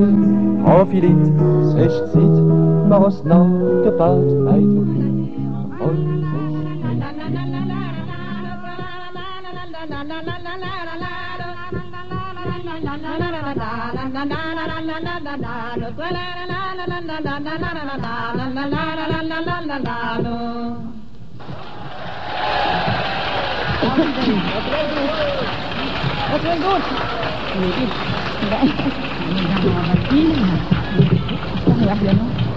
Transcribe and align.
Profilit, 0.00 1.26
sechzig, 1.74 2.32
was 2.88 3.22
noch 3.24 3.82
gebaut, 3.84 4.48
ein 4.48 4.78
und 5.78 6.20
Das 26.30 26.42
wäre 26.44 26.56
gut. 26.56 26.82
Hier 31.78 32.49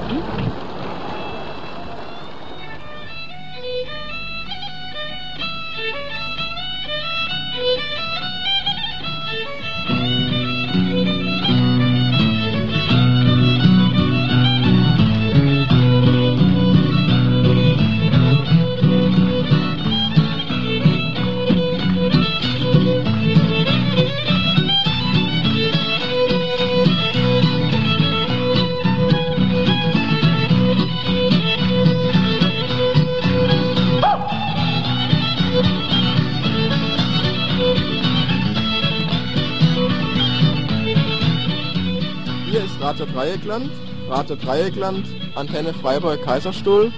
Rate 43.44 43.58
Dreieckland, 43.58 43.72
Rate 44.10 44.38
Dreieckland, 44.38 45.06
Antenne 45.36 45.74
Freiburg 45.74 46.22
Kaiserstuhl 46.24 46.94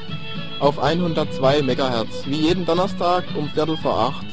auf 0.60 0.78
102 0.78 1.62
MHz, 1.64 2.26
wie 2.28 2.36
jeden 2.48 2.66
Donnerstag 2.66 3.24
um 3.36 3.50
Viertel 3.50 3.78
vor 3.78 3.98
acht. 3.98 4.26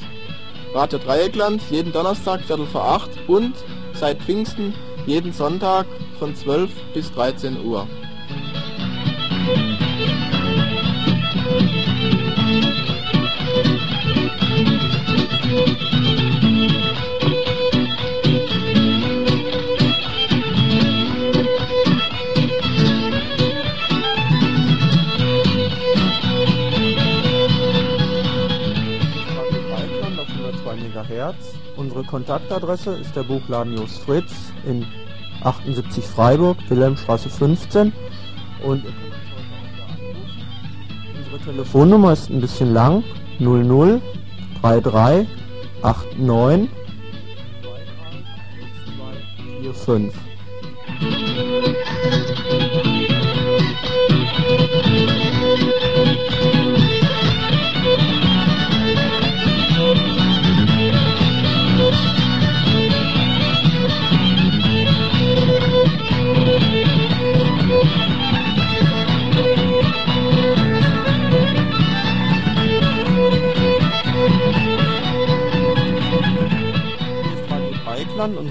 Rate 0.74 0.98
Dreieckland, 0.98 1.62
jeden 1.70 1.90
Donnerstag 1.90 2.42
Viertel 2.42 2.66
vor 2.66 2.84
acht 2.84 3.10
und 3.28 3.54
seit 3.94 4.20
Pfingsten 4.20 4.74
jeden 5.06 5.32
Sonntag 5.32 5.86
von 6.18 6.34
12 6.34 6.70
bis 6.92 7.10
13 7.12 7.64
Uhr. 7.64 7.88
Unsere 32.02 32.18
Kontaktadresse 32.18 32.96
ist 32.96 33.14
der 33.14 33.22
Buchladen 33.22 33.74
Jos 33.76 33.98
Fritz 33.98 34.32
in 34.66 34.84
78 35.44 36.04
Freiburg, 36.04 36.58
Wilhelmstraße 36.68 37.30
15. 37.30 37.92
Und. 38.64 38.84
Unsere 41.14 41.38
Telefonnummer 41.44 42.12
ist 42.12 42.28
ein 42.28 42.40
bisschen 42.40 42.74
lang. 42.74 43.04
00 43.38 44.00
33 44.62 45.28
89 46.18 46.70
45. 49.62 50.31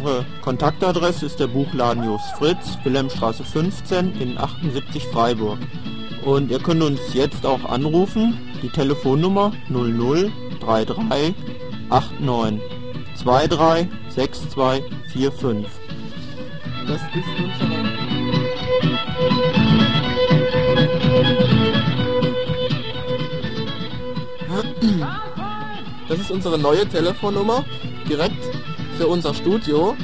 Unsere 0.02 0.26
Kontaktadresse 0.42 1.28
ist 1.28 1.40
der 1.40 1.46
Buchladen 1.46 2.04
Jos 2.04 2.24
Fritz, 2.40 2.76
Wilhelmstraße 2.84 3.44
15 3.44 4.20
in 4.20 4.36
78 4.36 5.06
Freiburg. 5.06 5.60
Und 6.26 6.50
ihr 6.50 6.58
könnt 6.58 6.82
uns 6.82 7.14
jetzt 7.14 7.46
auch 7.46 7.64
anrufen. 7.66 8.36
Die 8.64 8.70
Telefonnummer 8.70 9.52
00 9.70 10.32
33 10.60 11.36
89 11.90 12.62
23 13.24 14.50
62 14.50 14.82
45. 15.12 15.68
Das 16.88 16.96
ist 16.96 17.28
unsere 17.38 17.92
Das 26.10 26.20
ist 26.20 26.32
unsere 26.32 26.58
neue 26.58 26.90
Telefonnummer, 26.90 27.64
direkt 28.10 28.61
für 29.02 29.08
unser 29.08 29.34
Studio. 29.34 29.96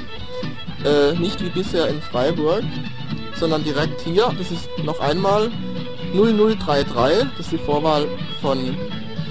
Äh, 0.83 1.13
nicht 1.19 1.39
wie 1.43 1.49
bisher 1.49 1.87
in 1.87 2.01
Freiburg, 2.01 2.63
sondern 3.35 3.63
direkt 3.63 4.01
hier. 4.01 4.33
Das 4.35 4.49
ist 4.51 4.67
noch 4.83 4.99
einmal 4.99 5.51
0033, 6.15 7.27
das 7.37 7.45
ist 7.45 7.51
die 7.51 7.57
Vorwahl 7.59 8.07
von 8.41 8.57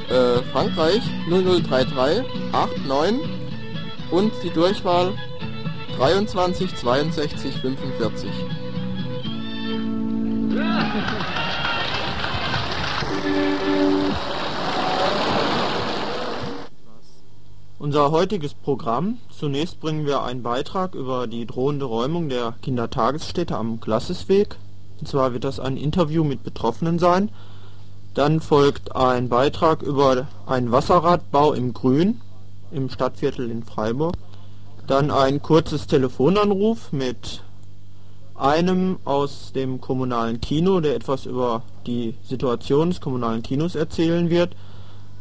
äh, 0.08 0.40
Frankreich. 0.52 1.02
0033 1.28 2.24
89 2.86 3.28
und 4.12 4.32
die 4.44 4.50
Durchwahl 4.50 5.12
23 5.98 6.72
62 6.76 7.54
45. 7.56 8.30
Unser 17.86 18.10
heutiges 18.10 18.52
Programm. 18.52 19.18
Zunächst 19.30 19.78
bringen 19.78 20.06
wir 20.06 20.24
einen 20.24 20.42
Beitrag 20.42 20.96
über 20.96 21.28
die 21.28 21.46
drohende 21.46 21.84
Räumung 21.84 22.28
der 22.28 22.54
Kindertagesstätte 22.60 23.56
am 23.56 23.78
Glassesweg. 23.78 24.56
Und 24.98 25.06
zwar 25.06 25.32
wird 25.32 25.44
das 25.44 25.60
ein 25.60 25.76
Interview 25.76 26.24
mit 26.24 26.42
Betroffenen 26.42 26.98
sein. 26.98 27.30
Dann 28.12 28.40
folgt 28.40 28.96
ein 28.96 29.28
Beitrag 29.28 29.82
über 29.82 30.26
einen 30.46 30.72
Wasserradbau 30.72 31.52
im 31.52 31.74
Grün 31.74 32.20
im 32.72 32.90
Stadtviertel 32.90 33.52
in 33.52 33.62
Freiburg. 33.62 34.16
Dann 34.88 35.12
ein 35.12 35.40
kurzes 35.40 35.86
Telefonanruf 35.86 36.90
mit 36.90 37.44
einem 38.34 38.98
aus 39.04 39.52
dem 39.52 39.80
kommunalen 39.80 40.40
Kino, 40.40 40.80
der 40.80 40.96
etwas 40.96 41.24
über 41.24 41.62
die 41.86 42.14
Situation 42.24 42.90
des 42.90 43.00
kommunalen 43.00 43.44
Kinos 43.44 43.76
erzählen 43.76 44.28
wird. 44.28 44.56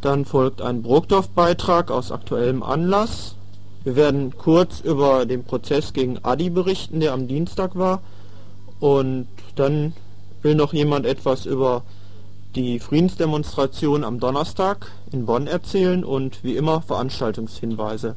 Dann 0.06 0.24
folgt 0.24 0.62
ein 0.62 0.84
Burgdorf-Beitrag 0.84 1.90
aus 1.90 2.12
aktuellem 2.12 2.62
Anlass. 2.62 3.34
Wir 3.84 3.96
werden 3.96 4.38
kurz 4.38 4.80
über 4.80 5.26
den 5.26 5.44
Prozess 5.44 5.94
gegen 5.94 6.20
Adi 6.22 6.52
berichten, 6.52 7.00
der 7.00 7.12
am 7.12 7.28
Dienstag 7.28 7.76
war. 7.76 8.02
Und 8.80 9.26
dann 9.56 9.94
will 10.44 10.54
noch 10.54 10.74
jemand 10.74 11.08
etwas 11.08 11.48
über 11.48 11.82
die 12.54 12.78
Friedensdemonstration 12.78 14.04
am 14.04 14.20
Donnerstag 14.20 14.92
in 15.12 15.26
Bonn 15.26 15.48
erzählen 15.48 16.04
und 16.04 16.44
wie 16.44 16.56
immer 16.56 16.84
Veranstaltungshinweise. 16.84 18.16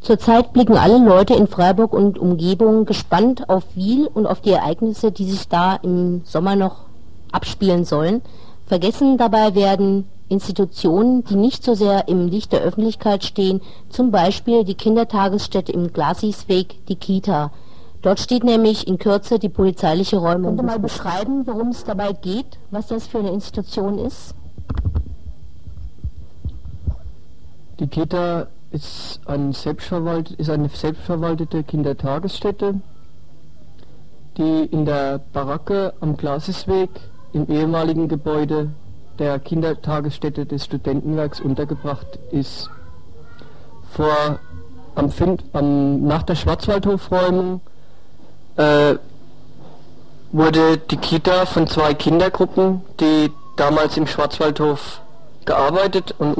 Zurzeit 0.00 0.52
blicken 0.52 0.76
alle 0.76 1.04
Leute 1.04 1.34
in 1.34 1.48
Freiburg 1.48 1.92
und 1.92 2.20
Umgebung 2.20 2.84
gespannt 2.84 3.48
auf 3.48 3.64
Wiel 3.74 4.06
und 4.06 4.26
auf 4.26 4.42
die 4.42 4.52
Ereignisse, 4.52 5.10
die 5.10 5.28
sich 5.28 5.48
da 5.48 5.74
im 5.74 6.22
Sommer 6.24 6.54
noch 6.54 6.84
abspielen 7.32 7.84
sollen. 7.84 8.22
Vergessen 8.68 9.18
dabei 9.18 9.56
werden 9.56 10.04
Institutionen, 10.28 11.24
die 11.24 11.36
nicht 11.36 11.64
so 11.64 11.74
sehr 11.74 12.08
im 12.08 12.28
Licht 12.28 12.52
der 12.52 12.60
Öffentlichkeit 12.60 13.24
stehen, 13.24 13.60
zum 13.88 14.10
Beispiel 14.10 14.64
die 14.64 14.74
Kindertagesstätte 14.74 15.72
im 15.72 15.92
Glasisweg, 15.92 16.86
die 16.86 16.96
Kita. 16.96 17.50
Dort 18.02 18.20
steht 18.20 18.44
nämlich 18.44 18.86
in 18.86 18.98
Kürze 18.98 19.38
die 19.38 19.48
polizeiliche 19.48 20.18
Räumung. 20.18 20.56
Könnt 20.56 20.60
ihr 20.60 20.72
mal 20.72 20.78
beschreiben, 20.78 21.46
worum 21.46 21.68
es 21.68 21.84
dabei 21.84 22.12
geht, 22.12 22.58
was 22.70 22.88
das 22.88 23.06
für 23.06 23.18
eine 23.18 23.30
Institution 23.30 23.98
ist? 23.98 24.34
Die 27.80 27.86
Kita 27.86 28.46
ist, 28.70 29.20
ein 29.26 29.52
selbstverwalt, 29.52 30.32
ist 30.32 30.50
eine 30.50 30.68
selbstverwaltete 30.68 31.62
Kindertagesstätte. 31.62 32.80
die 34.38 34.66
in 34.70 34.86
der 34.86 35.20
Baracke 35.32 35.92
am 36.00 36.16
Glasesweg 36.16 36.90
im 37.32 37.48
ehemaligen 37.48 38.08
Gebäude 38.08 38.70
der 39.18 39.38
Kindertagesstätte 39.38 40.46
des 40.46 40.64
Studentenwerks 40.64 41.40
untergebracht 41.40 42.18
ist. 42.30 42.70
Vor, 43.92 44.38
am, 44.94 45.12
am, 45.52 46.06
nach 46.06 46.22
der 46.22 46.34
Schwarzwaldhofräumung 46.34 47.60
äh, 48.56 48.96
wurde 50.32 50.78
die 50.78 50.96
Kita 50.96 51.46
von 51.46 51.66
zwei 51.66 51.94
Kindergruppen, 51.94 52.82
die 53.00 53.32
damals 53.56 53.96
im 53.96 54.06
Schwarzwaldhof 54.06 55.00
gearbeitet 55.44 56.14
und 56.18 56.36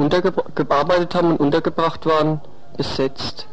gearbeitet 0.55 1.15
haben 1.15 1.31
und 1.31 1.39
untergebracht 1.39 2.05
waren, 2.05 2.41
besetzt. 2.77 3.47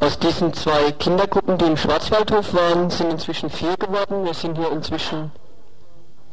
Aus 0.00 0.18
diesen 0.18 0.52
zwei 0.52 0.92
Kindergruppen, 0.92 1.58
die 1.58 1.64
im 1.64 1.76
Schwarzwaldhof 1.76 2.54
waren, 2.54 2.90
sind 2.90 3.10
inzwischen 3.10 3.50
vier 3.50 3.76
geworden. 3.76 4.24
Wir 4.24 4.34
sind 4.34 4.56
hier 4.56 4.70
inzwischen 4.72 5.30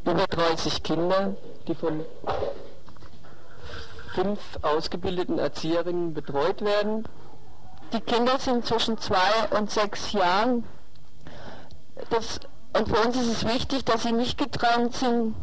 über 0.05 0.25
30 0.27 0.83
Kinder, 0.83 1.33
die 1.67 1.75
von 1.75 2.05
fünf 4.13 4.39
ausgebildeten 4.61 5.39
Erzieherinnen 5.39 6.13
betreut 6.13 6.61
werden. 6.61 7.07
Die 7.93 8.01
Kinder 8.01 8.39
sind 8.39 8.65
zwischen 8.65 8.97
zwei 8.97 9.57
und 9.57 9.71
sechs 9.71 10.11
Jahren. 10.11 10.63
Das, 12.09 12.39
und 12.77 12.89
für 12.89 13.07
uns 13.07 13.15
ist 13.15 13.27
es 13.27 13.47
wichtig, 13.47 13.85
dass 13.85 14.03
sie 14.03 14.11
nicht 14.11 14.37
getrennt 14.37 14.95
sind 14.95 15.35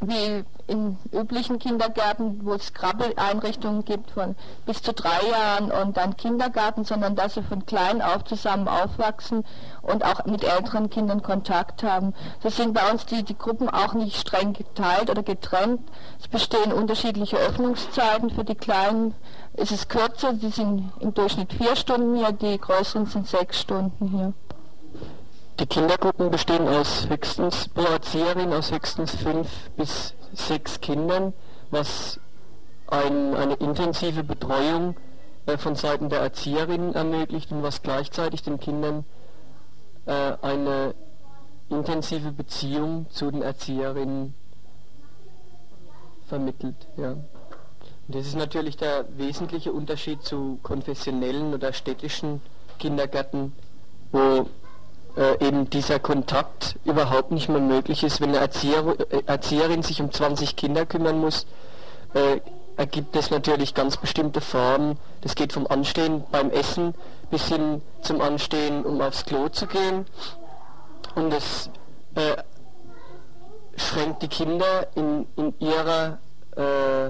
wie 0.00 0.44
in 0.66 0.98
üblichen 1.12 1.58
Kindergärten, 1.58 2.40
wo 2.44 2.54
es 2.54 2.72
Krabbeleinrichtungen 2.72 3.84
gibt 3.84 4.12
von 4.12 4.34
bis 4.66 4.82
zu 4.82 4.92
drei 4.92 5.20
Jahren 5.30 5.70
und 5.70 5.96
dann 5.96 6.16
Kindergarten, 6.16 6.84
sondern 6.84 7.16
dass 7.16 7.34
sie 7.34 7.42
von 7.42 7.66
klein 7.66 8.00
auf 8.00 8.24
zusammen 8.24 8.68
aufwachsen 8.68 9.44
und 9.82 10.04
auch 10.04 10.24
mit 10.24 10.44
älteren 10.44 10.90
Kindern 10.90 11.22
Kontakt 11.22 11.82
haben. 11.82 12.14
So 12.42 12.48
sind 12.48 12.72
bei 12.74 12.90
uns 12.90 13.06
die, 13.06 13.22
die 13.22 13.36
Gruppen 13.36 13.68
auch 13.68 13.94
nicht 13.94 14.16
streng 14.16 14.52
geteilt 14.52 15.10
oder 15.10 15.22
getrennt. 15.22 15.80
Es 16.18 16.28
bestehen 16.28 16.72
unterschiedliche 16.72 17.36
Öffnungszeiten. 17.36 18.30
Für 18.30 18.44
die 18.44 18.54
Kleinen 18.54 19.14
ist 19.54 19.72
es 19.72 19.88
kürzer, 19.88 20.32
die 20.32 20.50
sind 20.50 20.92
im 21.00 21.14
Durchschnitt 21.14 21.52
vier 21.52 21.76
Stunden 21.76 22.16
hier, 22.16 22.32
die 22.32 22.58
Größeren 22.58 23.06
sind 23.06 23.28
sechs 23.28 23.60
Stunden 23.60 24.08
hier. 24.08 24.32
Die 25.60 25.66
Kindergruppen 25.66 26.32
bestehen 26.32 26.66
aus 26.66 27.08
höchstens 27.08 27.68
pro 27.68 27.82
Erzieherin 27.82 28.52
aus 28.52 28.72
höchstens 28.72 29.14
fünf 29.14 29.48
bis 29.76 30.12
sechs 30.36 30.80
Kindern, 30.80 31.32
was 31.70 32.20
ein, 32.86 33.34
eine 33.34 33.54
intensive 33.54 34.24
Betreuung 34.24 34.96
äh, 35.46 35.56
von 35.56 35.74
Seiten 35.74 36.08
der 36.08 36.20
Erzieherinnen 36.20 36.94
ermöglicht 36.94 37.52
und 37.52 37.62
was 37.62 37.82
gleichzeitig 37.82 38.42
den 38.42 38.60
Kindern 38.60 39.04
äh, 40.06 40.32
eine 40.42 40.94
intensive 41.68 42.32
Beziehung 42.32 43.06
zu 43.10 43.30
den 43.30 43.42
Erzieherinnen 43.42 44.34
vermittelt. 46.26 46.76
Ja. 46.96 47.12
Und 47.12 48.14
das 48.16 48.26
ist 48.26 48.36
natürlich 48.36 48.76
der 48.76 49.06
wesentliche 49.16 49.72
Unterschied 49.72 50.22
zu 50.22 50.58
konfessionellen 50.62 51.54
oder 51.54 51.72
städtischen 51.72 52.42
Kindergärten, 52.78 53.52
wo 54.12 54.46
äh, 55.16 55.46
eben 55.46 55.70
dieser 55.70 55.98
Kontakt 55.98 56.76
überhaupt 56.84 57.30
nicht 57.30 57.48
mehr 57.48 57.60
möglich 57.60 58.02
ist. 58.02 58.20
Wenn 58.20 58.30
eine 58.30 58.38
Erzieher, 58.38 58.84
äh, 59.10 59.22
Erzieherin 59.26 59.82
sich 59.82 60.00
um 60.00 60.10
20 60.10 60.56
Kinder 60.56 60.86
kümmern 60.86 61.20
muss, 61.20 61.46
äh, 62.14 62.40
ergibt 62.76 63.14
es 63.16 63.30
natürlich 63.30 63.74
ganz 63.74 63.96
bestimmte 63.96 64.40
Formen. 64.40 64.98
Das 65.20 65.34
geht 65.34 65.52
vom 65.52 65.66
Anstehen 65.66 66.24
beim 66.32 66.50
Essen 66.50 66.94
bis 67.30 67.48
hin 67.48 67.82
zum 68.02 68.20
Anstehen, 68.20 68.84
um 68.84 69.00
aufs 69.00 69.24
Klo 69.24 69.48
zu 69.48 69.66
gehen. 69.66 70.06
Und 71.14 71.32
es 71.32 71.70
äh, 72.16 72.42
schränkt 73.76 74.22
die 74.22 74.28
Kinder 74.28 74.88
in, 74.94 75.26
in, 75.36 75.54
ihrer, 75.60 76.18
äh, 76.56 77.06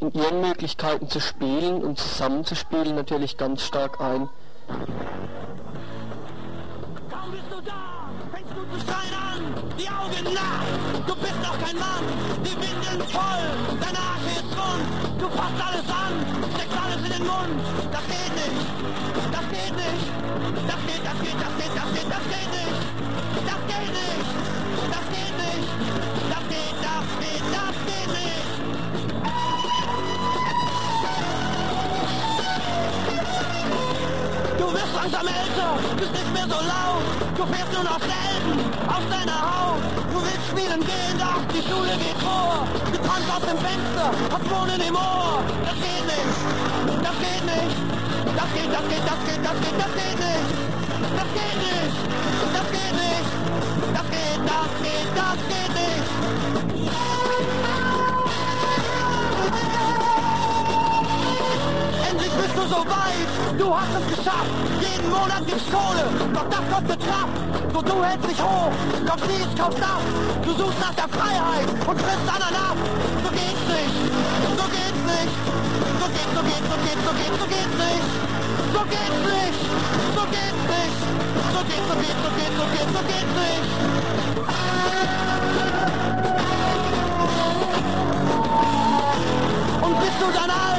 in 0.00 0.12
ihren 0.12 0.40
Möglichkeiten 0.40 1.08
zu 1.08 1.20
spielen 1.20 1.82
und 1.82 1.98
zusammenzuspielen 1.98 2.94
natürlich 2.94 3.36
ganz 3.36 3.62
stark 3.62 4.00
ein. 4.00 4.28
Die 9.78 9.88
Augen 9.88 10.34
nach. 10.34 11.04
Du 11.06 11.14
bist 11.16 11.40
noch 11.42 11.58
kein 11.64 11.78
Mann, 11.78 12.04
die 12.44 12.52
Windeln 12.52 13.00
voll, 13.08 13.46
dein 13.80 13.96
Arsch 13.96 14.26
ist 14.36 14.52
rund. 14.52 15.20
Du 15.20 15.28
fasst 15.30 15.60
alles 15.64 15.88
an, 15.88 16.12
steckst 16.54 16.76
alles 16.76 17.02
in 17.04 17.12
den 17.12 17.26
Mund. 17.26 17.60
Das 17.92 18.04
geht 18.06 18.34
nicht, 18.36 18.60
das 19.32 19.46
geht 19.50 19.76
nicht, 19.76 20.06
das 20.66 20.80
geht, 20.86 21.02
das 21.04 21.18
geht, 21.22 21.38
das 21.40 21.52
geht, 21.56 21.76
das 21.76 21.92
geht, 21.94 22.10
das 22.10 22.24
geht 22.28 22.50
nicht. 22.50 22.95
Langsam 34.96 35.26
älter, 35.28 35.70
bist 35.96 36.12
nicht 36.12 36.32
mehr 36.32 36.48
so 36.48 36.58
laut. 36.72 37.04
Du 37.36 37.44
fährst 37.52 37.72
nur 37.72 37.84
noch 37.84 38.00
selten 38.00 38.56
auf 38.88 39.04
deiner 39.12 39.38
Haut. 39.44 39.82
Du 40.12 40.18
willst 40.24 40.46
spielen 40.50 40.80
gehen, 40.80 41.16
doch 41.20 41.42
die 41.52 41.62
Schule 41.68 41.94
geht 42.00 42.18
vor. 42.24 42.66
Du 42.92 42.98
tanzt 43.04 43.28
aus 43.28 43.44
dem 43.44 43.58
Fenster, 43.60 44.06
hast 44.32 44.46
Wohnen 44.50 44.80
im 44.80 44.96
Ohr. 44.96 45.44
Das 45.68 45.76
geht 45.84 46.04
nicht, 46.12 46.36
das 47.04 47.16
geht 47.20 47.44
nicht. 47.44 47.76
Das 48.40 48.48
geht, 48.56 48.70
das 48.72 48.84
geht, 48.90 49.04
das 49.10 49.20
geht, 49.28 49.42
das 49.44 49.56
geht, 49.64 49.76
das 49.84 49.92
geht 50.00 50.18
nicht. 50.24 50.48
Das 51.18 51.28
geht 51.36 51.58
nicht, 51.66 51.96
das 52.56 52.66
geht 52.72 52.94
nicht. 53.04 53.28
Das 53.96 54.06
geht, 54.16 54.40
das 54.48 54.70
geht, 54.80 55.08
das 55.20 55.38
geht 55.50 55.72
nicht. 55.76 56.15
Endlich 62.08 62.30
bist 62.30 62.56
du 62.56 62.62
so 62.68 62.80
weit, 62.86 63.30
du 63.58 63.74
hast 63.74 63.94
es 63.98 64.16
geschafft. 64.16 64.50
Jeden 64.80 65.10
Monat 65.10 65.46
gibt's 65.46 65.66
Kohle, 65.72 66.06
doch 66.32 66.48
das 66.48 66.64
kostet 66.70 67.00
Kraft. 67.06 67.34
So 67.72 67.82
du 67.82 68.04
hältst 68.04 68.30
dich 68.30 68.40
hoch, 68.40 68.72
doch 69.06 69.20
dies 69.26 69.50
kauft 69.58 69.78
das. 69.78 70.02
Du 70.44 70.50
suchst 70.54 70.80
nach 70.80 70.94
der 70.94 71.08
Freiheit 71.08 71.68
und 71.86 72.00
frisst 72.00 72.28
Ananas. 72.30 72.78
So 73.24 73.30
geht's 73.34 73.66
nicht, 73.74 73.96
so 74.58 74.64
geht's 74.70 75.02
nicht. 75.10 75.34
So 76.00 76.06
geht, 76.14 76.30
so 76.36 76.42
geht, 76.46 76.64
so 76.70 76.76
geht, 76.86 77.00
so 77.06 77.12
geht, 77.18 77.34
so 77.40 77.46
geht's 77.50 77.76
nicht. 77.84 78.06
So 78.74 78.82
geht's 78.92 79.20
nicht, 79.26 79.60
so 80.16 80.22
geht's 80.30 80.64
nicht. 80.74 80.98
So 81.54 81.60
geht, 81.66 81.84
so 81.90 81.94
geht, 82.02 82.18
so 82.22 82.30
geht, 82.38 82.54
so 82.58 82.64
geht, 82.70 82.88
so 82.94 83.02
geht's 83.10 83.34
nicht. 83.42 83.70
Und 89.82 89.94
bist 90.00 90.18
du 90.20 90.28
dann 90.38 90.50
alt, 90.50 90.75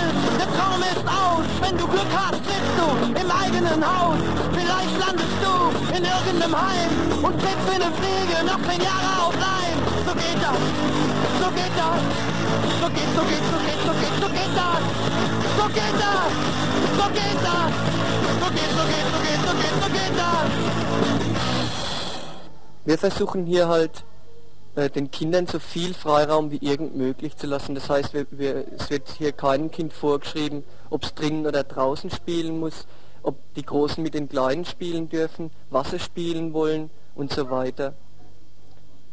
der 0.81 0.93
Traum 0.93 1.03
ist 1.03 1.07
aus. 1.07 1.45
Wenn 1.61 1.77
du 1.77 1.87
Glück 1.87 2.11
hast, 2.15 2.41
sitzt 2.45 2.75
du 2.77 2.87
im 3.19 3.31
eigenen 3.31 3.81
Haus. 3.83 4.19
Vielleicht 4.53 4.99
landest 4.99 5.37
du 5.41 5.95
in 5.95 6.03
irgendeinem 6.03 6.55
Heim 6.55 6.89
und 7.23 7.33
kriegst 7.39 7.65
wie 7.67 7.75
eine 7.75 7.91
Fliege 7.97 8.43
noch 8.45 8.61
zehn 8.69 8.81
Jahre 8.81 9.27
auf 9.27 9.33
Leim. 9.35 9.77
So 10.05 10.13
geht 10.13 10.39
das, 10.41 10.59
so 11.41 11.49
geht 11.51 11.75
das. 11.77 11.99
So 12.81 12.87
geht, 12.89 13.11
so 13.15 13.23
geht, 13.25 13.45
so 13.51 13.57
geht, 13.65 13.81
so 13.85 13.93
geht, 14.01 14.15
so 14.21 14.27
geht 14.29 14.53
das. 14.55 14.81
So 15.57 15.65
geht 15.67 15.97
das, 15.97 16.29
so 16.97 17.07
geht 17.11 17.39
das. 17.43 17.69
So 18.41 18.47
geht, 18.53 18.71
so 18.77 18.83
geht, 18.91 19.07
so 19.11 19.19
geht, 19.25 19.41
so 19.45 19.53
geht, 19.61 19.75
so 19.81 19.87
geht 19.91 20.15
das. 20.17 20.47
Wir 22.85 22.97
versuchen 22.97 23.45
hier 23.45 23.67
halt 23.67 24.05
äh, 24.77 24.91
den 24.91 25.09
Kindern 25.09 25.47
so 25.47 25.57
viel 25.57 25.95
Freiraum 25.95 26.51
wie 26.51 26.57
irgend 26.57 26.95
möglich 26.95 27.35
zu 27.35 27.47
lassen. 27.47 27.73
Das 27.73 27.89
heißt, 27.89 28.13
wir, 28.13 28.27
wir, 28.29 28.63
es 28.77 28.91
wird 28.91 29.09
hier 29.09 29.31
keinem 29.31 29.71
Kind 29.71 29.91
vorgeschrieben, 29.91 30.63
ob 30.91 31.03
es 31.03 31.15
drinnen 31.15 31.47
oder 31.47 31.63
draußen 31.63 32.11
spielen 32.11 32.59
muss, 32.59 32.85
ob 33.23 33.37
die 33.55 33.65
Großen 33.65 34.03
mit 34.03 34.13
den 34.13 34.29
Kleinen 34.29 34.65
spielen 34.65 35.09
dürfen, 35.09 35.49
was 35.71 35.89
sie 35.89 35.99
spielen 35.99 36.53
wollen 36.53 36.91
und 37.15 37.33
so 37.33 37.49
weiter. 37.49 37.95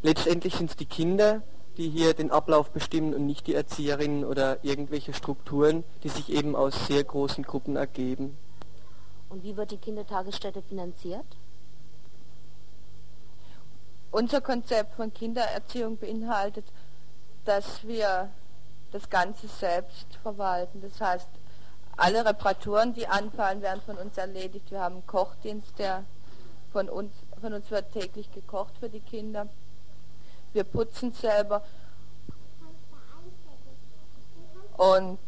Letztendlich 0.02 0.54
sind 0.56 0.68
es 0.68 0.76
die 0.76 0.84
Kinder, 0.84 1.40
die 1.78 1.88
hier 1.88 2.12
den 2.12 2.30
Ablauf 2.30 2.70
bestimmen 2.70 3.14
und 3.14 3.24
nicht 3.24 3.46
die 3.46 3.54
Erzieherinnen 3.54 4.26
oder 4.26 4.62
irgendwelche 4.62 5.14
Strukturen, 5.14 5.82
die 6.02 6.10
sich 6.10 6.30
eben 6.30 6.54
aus 6.54 6.88
sehr 6.88 7.02
großen 7.02 7.42
Gruppen 7.42 7.76
ergeben. 7.76 8.36
Und 9.30 9.42
wie 9.42 9.56
wird 9.56 9.70
die 9.70 9.78
Kindertagesstätte 9.78 10.60
finanziert? 10.60 11.24
Unser 14.14 14.40
Konzept 14.40 14.94
von 14.94 15.12
Kindererziehung 15.12 15.96
beinhaltet, 15.96 16.64
dass 17.44 17.82
wir 17.82 18.30
das 18.92 19.10
Ganze 19.10 19.48
selbst 19.48 20.06
verwalten. 20.22 20.80
Das 20.82 21.00
heißt, 21.00 21.26
alle 21.96 22.24
Reparaturen, 22.24 22.94
die 22.94 23.08
anfallen, 23.08 23.60
werden 23.60 23.82
von 23.84 23.96
uns 23.96 24.16
erledigt. 24.16 24.70
Wir 24.70 24.82
haben 24.82 24.94
einen 24.94 25.06
Kochdienst, 25.08 25.76
der 25.80 26.04
von 26.72 26.88
uns, 26.88 27.10
von 27.40 27.54
uns 27.54 27.68
wird 27.72 27.90
täglich 27.92 28.32
gekocht 28.32 28.74
für 28.78 28.88
die 28.88 29.00
Kinder. 29.00 29.48
Wir 30.52 30.62
putzen 30.62 31.12
selber. 31.12 31.64
Und 34.76 35.18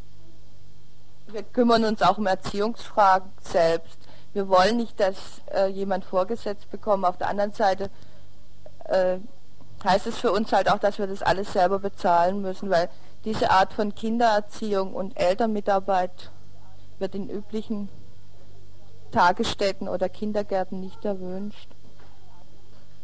wir 1.26 1.42
kümmern 1.42 1.86
uns 1.86 2.02
auch 2.02 2.18
um 2.18 2.26
Erziehungsfragen 2.28 3.32
selbst. 3.40 3.98
Wir 4.32 4.46
wollen 4.48 4.76
nicht, 4.76 5.00
dass 5.00 5.16
äh, 5.52 5.66
jemand 5.66 6.04
vorgesetzt 6.04 6.70
bekommt. 6.70 7.04
Auf 7.04 7.16
der 7.16 7.26
anderen 7.26 7.52
Seite 7.52 7.90
äh, 8.88 9.18
heißt 9.84 10.06
es 10.06 10.18
für 10.18 10.32
uns 10.32 10.52
halt 10.52 10.70
auch, 10.70 10.78
dass 10.78 10.98
wir 10.98 11.06
das 11.06 11.22
alles 11.22 11.52
selber 11.52 11.78
bezahlen 11.78 12.42
müssen, 12.42 12.70
weil 12.70 12.88
diese 13.24 13.50
Art 13.50 13.72
von 13.72 13.94
Kindererziehung 13.94 14.94
und 14.94 15.18
Elternmitarbeit 15.18 16.30
wird 16.98 17.14
in 17.14 17.28
üblichen 17.28 17.88
Tagesstätten 19.10 19.88
oder 19.88 20.08
Kindergärten 20.08 20.80
nicht 20.80 21.04
erwünscht. 21.04 21.68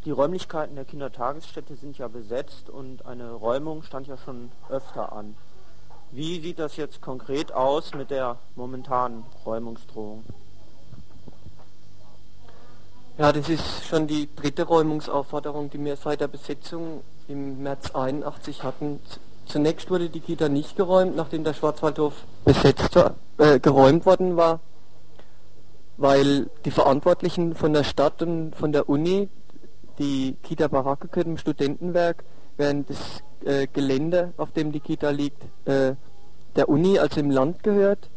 Die 0.05 0.11
Räumlichkeiten 0.11 0.75
der 0.75 0.85
Kindertagesstätte 0.85 1.75
sind 1.75 1.97
ja 1.97 2.09
besetzt 2.09 2.69
und 2.69 3.05
eine 3.05 3.31
Räumung 3.31 3.83
stand 3.83 4.07
ja 4.07 4.17
schon 4.17 4.51
öfter 4.69 5.13
an. 5.13 5.35
Wie 6.11 6.41
sieht 6.41 6.59
das 6.59 6.75
jetzt 6.75 7.01
konkret 7.01 7.53
aus 7.53 7.93
mit 7.93 8.11
der 8.11 8.37
momentanen 8.55 9.25
Räumungsdrohung? 9.45 10.23
Ja, 13.17 13.31
das 13.31 13.47
ist 13.47 13.85
schon 13.85 14.07
die 14.07 14.27
dritte 14.35 14.63
Räumungsaufforderung, 14.63 15.69
die 15.69 15.83
wir 15.83 15.95
seit 15.97 16.21
der 16.21 16.27
Besetzung 16.27 17.01
im 17.27 17.61
März 17.61 17.91
81 17.91 18.63
hatten. 18.63 18.99
Zunächst 19.45 19.91
wurde 19.91 20.09
die 20.09 20.19
Kita 20.19 20.49
nicht 20.49 20.75
geräumt, 20.75 21.15
nachdem 21.15 21.43
der 21.43 21.53
Schwarzwaldhof 21.53 22.13
besetzt 22.43 22.97
äh, 23.37 23.59
geräumt 23.59 24.07
worden 24.07 24.35
war, 24.35 24.61
weil 25.97 26.49
die 26.65 26.71
Verantwortlichen 26.71 27.53
von 27.53 27.73
der 27.73 27.83
Stadt 27.83 28.23
und 28.23 28.55
von 28.55 28.71
der 28.71 28.89
Uni 28.89 29.29
die 29.99 30.35
Kita 30.41 30.67
Baracke 30.67 31.21
im 31.21 31.37
Studentenwerk, 31.37 32.23
während 32.57 32.89
das 32.89 33.21
äh, 33.45 33.67
Gelände, 33.67 34.33
auf 34.37 34.51
dem 34.51 34.71
die 34.71 34.79
Kita 34.79 35.11
liegt, 35.11 35.43
äh, 35.65 35.93
der 36.55 36.67
Uni, 36.67 36.97
also 36.97 37.19
im 37.19 37.29
Land 37.29 37.61
gehört. 37.61 38.09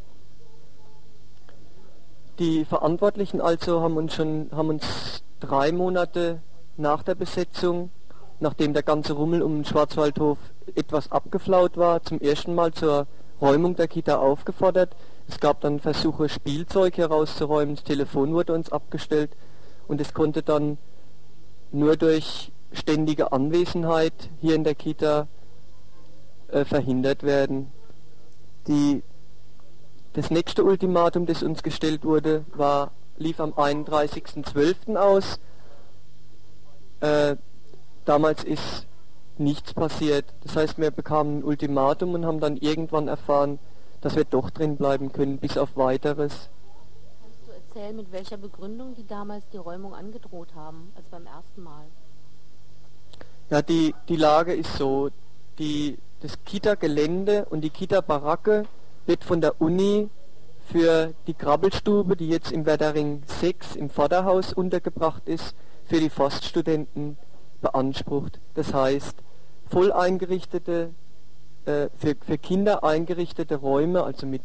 Die 2.39 2.67
Verantwortlichen 2.67 3.41
also 3.41 3.81
haben 3.81 3.97
uns 3.97 4.15
schon 4.15 4.51
haben 4.53 4.69
uns 4.69 5.23
drei 5.41 5.73
Monate 5.73 6.43
nach 6.77 7.03
der 7.03 7.15
Besetzung, 7.15 7.91
nachdem 8.41 8.75
der 8.75 8.83
ganze 8.83 9.15
Rummel 9.15 9.43
um 9.43 9.55
den 9.55 9.65
Schwarzwaldhof 9.65 10.37
etwas 10.75 11.11
abgeflaut 11.11 11.79
war, 11.79 12.03
zum 12.03 12.21
ersten 12.21 12.55
Mal 12.55 12.75
zur 12.75 13.07
Räumung 13.41 13.75
der 13.77 13.89
Kita 13.89 14.19
aufgefordert. 14.19 14.95
Es 15.29 15.41
gab 15.41 15.63
dann 15.63 15.81
Versuche, 15.81 16.29
Spielzeug 16.29 16.99
herauszuräumen, 16.99 17.77
das 17.77 17.85
Telefon 17.85 18.35
wurde 18.35 18.53
uns 18.53 18.71
abgestellt 18.71 19.31
und 19.89 20.01
es 20.03 20.13
konnte 20.13 20.43
dann 20.43 20.77
nur 21.73 21.97
durch 21.97 22.53
ständige 22.73 23.33
Anwesenheit 23.33 24.13
hier 24.41 24.55
in 24.55 24.65
der 24.65 24.75
Kita 24.75 25.27
äh, 26.49 26.67
verhindert 26.67 27.23
werden. 27.23 27.73
Die, 28.67 29.03
das 30.17 30.31
nächste 30.31 30.65
Ultimatum, 30.65 31.27
das 31.27 31.43
uns 31.43 31.63
gestellt 31.63 32.05
wurde, 32.05 32.45
war, 32.55 32.91
lief 33.19 33.39
am 33.39 33.53
31.12. 33.53 34.97
aus. 34.97 35.39
Äh, 37.01 37.37
damals 38.05 38.43
ist 38.43 38.87
nichts 39.39 39.75
passiert. 39.75 40.25
Das 40.43 40.57
heißt, 40.57 40.79
wir 40.79 40.91
bekamen 40.91 41.39
ein 41.39 41.45
Ultimatum 41.45 42.15
und 42.15 42.27
haben 42.27 42.41
dann 42.41 42.57
irgendwann 42.57 43.09
erfahren, 43.09 43.59
dass 44.01 44.17
wir 44.17 44.25
doch 44.25 44.51
drin 44.51 44.77
bleiben 44.77 45.13
können, 45.13 45.39
bis 45.39 45.57
auf 45.57 45.77
weiteres 45.77 46.51
erzählen, 47.77 47.97
mit 47.97 48.11
welcher 48.11 48.39
Begründung 48.39 48.95
die 48.95 49.07
damals 49.07 49.45
die 49.53 49.59
Räumung 49.59 49.95
angedroht 49.95 50.55
haben, 50.55 50.93
als 50.97 51.07
beim 51.09 51.27
ersten 51.27 51.63
Mal? 51.63 51.85
Ja, 53.51 53.61
die, 53.61 53.95
die 54.09 54.17
Lage 54.17 54.55
ist 54.55 54.77
so, 54.77 55.11
die, 55.59 55.99
das 56.21 56.43
Kita-Gelände 56.45 57.45
und 57.51 57.61
die 57.61 57.71
Kita-Baracke 57.71 58.65
wird 59.07 59.25
von 59.25 59.41
der 59.41 59.61
Uni 59.61 60.11
für 60.67 61.15
die 61.27 61.35
Krabbelstube, 61.35 62.17
die 62.17 62.29
jetzt 62.29 62.51
im 62.51 62.67
Werdering 62.67 63.23
6 63.27 63.77
im 63.77 63.89
Vorderhaus 63.89 64.53
untergebracht 64.53 65.29
ist, 65.29 65.55
für 65.85 66.01
die 66.01 66.11
Forststudenten 66.11 67.17
beansprucht. 67.61 68.41
Das 68.55 68.75
heißt, 68.75 69.17
voll 69.69 69.93
eingerichtete, 69.93 70.91
äh, 71.65 71.89
für, 71.97 72.17
für 72.21 72.39
Kinder 72.39 72.83
eingerichtete 72.85 73.57
Räume, 73.57 74.03
also 74.03 74.27
mit 74.27 74.43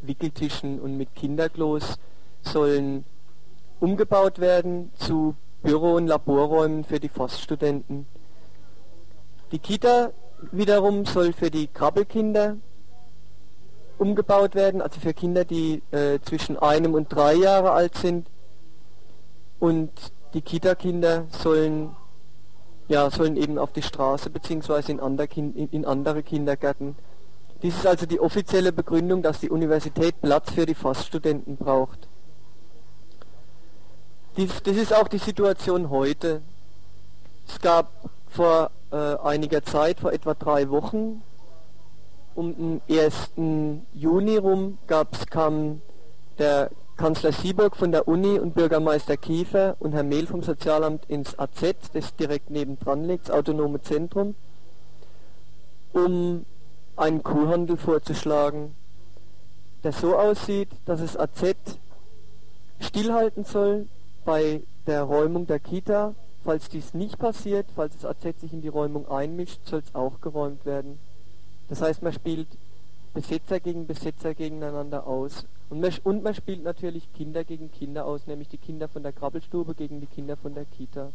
Wickeltischen 0.00 0.80
und 0.80 0.96
mit 0.96 1.14
Kinderklos, 1.14 1.98
sollen 2.40 3.04
umgebaut 3.78 4.38
werden 4.38 4.90
zu 4.94 5.36
Büro- 5.62 5.96
und 5.96 6.06
Laborräumen 6.06 6.84
für 6.84 6.98
die 6.98 7.08
Forststudenten. 7.08 8.06
Die 9.52 9.58
Kita 9.58 10.12
wiederum 10.50 11.04
soll 11.04 11.32
für 11.32 11.50
die 11.50 11.68
Krabbelkinder 11.68 12.56
umgebaut 14.02 14.56
werden, 14.56 14.82
also 14.82 14.98
für 15.00 15.14
Kinder, 15.14 15.44
die 15.44 15.80
äh, 15.92 16.18
zwischen 16.22 16.58
einem 16.58 16.94
und 16.94 17.08
drei 17.14 17.34
Jahre 17.34 17.70
alt 17.70 17.94
sind. 17.96 18.26
Und 19.60 19.92
die 20.34 20.42
Kita-Kinder 20.42 21.26
sollen, 21.30 21.94
ja, 22.88 23.08
sollen 23.10 23.36
eben 23.36 23.58
auf 23.58 23.72
die 23.72 23.82
Straße 23.82 24.28
bzw. 24.28 24.90
In, 24.90 25.00
andere 25.00 25.28
in, 25.36 25.84
andere 25.84 26.24
Kindergärten. 26.24 26.96
Dies 27.62 27.76
ist 27.76 27.86
also 27.86 28.06
die 28.06 28.18
offizielle 28.18 28.72
Begründung, 28.72 29.22
dass 29.22 29.38
die 29.38 29.50
Universität 29.50 30.20
Platz 30.20 30.50
für 30.50 30.66
die 30.66 30.74
Forststudenten 30.74 31.56
braucht. 31.56 32.08
Dies, 34.36 34.62
das 34.64 34.76
ist 34.76 34.92
auch 34.92 35.06
die 35.06 35.18
Situation 35.18 35.90
heute. 35.90 36.42
Es 37.46 37.60
gab 37.60 37.92
vor 38.28 38.72
äh, 38.90 38.96
einiger 38.96 39.62
Zeit, 39.62 40.00
vor 40.00 40.12
etwa 40.12 40.34
drei 40.34 40.70
Wochen, 40.70 41.22
um 42.34 42.54
den 42.54 42.82
1. 42.88 43.32
Juni 43.94 44.36
rum, 44.36 44.78
gab's, 44.86 45.26
kam 45.26 45.80
der 46.38 46.70
Kanzler 46.96 47.32
Sieburg 47.32 47.76
von 47.76 47.90
der 47.90 48.06
Uni 48.06 48.38
und 48.38 48.54
Bürgermeister 48.54 49.16
Kiefer 49.16 49.76
und 49.80 49.92
Herr 49.92 50.02
Mehl 50.02 50.26
vom 50.26 50.42
Sozialamt 50.42 51.04
ins 51.08 51.38
AZ, 51.38 51.90
das 51.92 52.14
direkt 52.16 52.50
nebendran 52.50 53.04
liegt, 53.04 53.28
das 53.28 53.34
autonome 53.34 53.80
Zentrum, 53.80 54.34
um 55.92 56.44
einen 56.96 57.22
Kuhhandel 57.22 57.76
vorzuschlagen, 57.76 58.74
der 59.82 59.92
so 59.92 60.16
aussieht, 60.16 60.68
dass 60.84 61.00
das 61.00 61.16
AZ 61.16 61.56
stillhalten 62.80 63.44
soll, 63.44 63.88
bei 64.24 64.62
der 64.86 65.02
Räumung 65.02 65.46
der 65.46 65.58
Kita. 65.58 66.14
Falls 66.44 66.68
dies 66.68 66.92
nicht 66.92 67.18
passiert, 67.18 67.66
falls 67.74 67.94
es 67.94 68.04
AZ 68.04 68.40
sich 68.40 68.52
in 68.52 68.60
die 68.60 68.68
Räumung 68.68 69.08
einmischt, 69.08 69.60
soll 69.64 69.80
es 69.80 69.94
auch 69.94 70.20
geräumt 70.20 70.66
werden. 70.66 70.98
Das 71.68 71.80
heißt, 71.80 72.02
man 72.02 72.12
spielt 72.12 72.48
Besetzer 73.14 73.60
gegen 73.60 73.86
Besetzer 73.86 74.34
gegeneinander 74.34 75.06
aus. 75.06 75.46
Und 75.70 75.80
man, 75.80 75.92
und 76.04 76.22
man 76.22 76.34
spielt 76.34 76.64
natürlich 76.64 77.12
Kinder 77.14 77.44
gegen 77.44 77.70
Kinder 77.70 78.04
aus, 78.04 78.26
nämlich 78.26 78.48
die 78.48 78.58
Kinder 78.58 78.88
von 78.88 79.02
der 79.02 79.12
Krabbelstube 79.12 79.74
gegen 79.74 80.00
die 80.00 80.06
Kinder 80.06 80.36
von 80.36 80.54
der 80.54 80.64
Kita. 80.66 81.10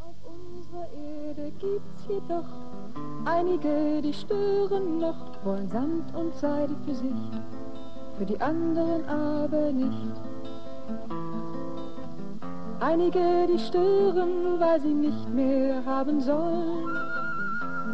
Auf 0.00 0.14
unserer 0.24 0.88
Erde 0.92 1.52
gibt's 1.60 2.06
jedoch 2.08 2.48
einige, 3.24 4.00
die 4.02 4.12
stören 4.12 4.98
noch, 4.98 5.44
wollen 5.44 5.68
Sand 5.68 6.14
und 6.14 6.34
Seide 6.34 6.74
für 6.84 6.94
sich, 6.94 7.10
für 8.16 8.24
die 8.24 8.40
anderen 8.40 9.04
aber 9.04 9.70
nicht. 9.70 10.12
Einige, 12.80 13.46
die 13.52 13.58
stören, 13.58 14.58
weil 14.58 14.80
sie 14.80 14.94
nicht 14.94 15.28
mehr 15.28 15.84
haben 15.84 16.20
sollen, 16.20 16.86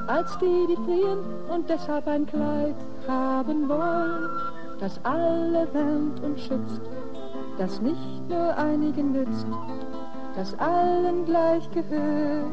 als 0.06 0.36
die, 0.38 0.66
die 0.68 0.76
frieren 0.84 1.20
und 1.48 1.68
deshalb 1.68 2.06
ein 2.06 2.26
Kleid 2.26 2.76
haben 3.08 3.68
wollen, 3.68 4.30
das 4.78 5.00
alle 5.04 5.72
wärmt 5.72 6.20
und 6.20 6.38
schützt, 6.38 6.82
das 7.58 7.80
nicht 7.80 8.28
nur 8.28 8.56
einigen 8.56 9.12
nützt, 9.12 9.46
das 10.34 10.54
allen 10.58 11.24
gleich 11.24 11.70
gehört. 11.70 12.52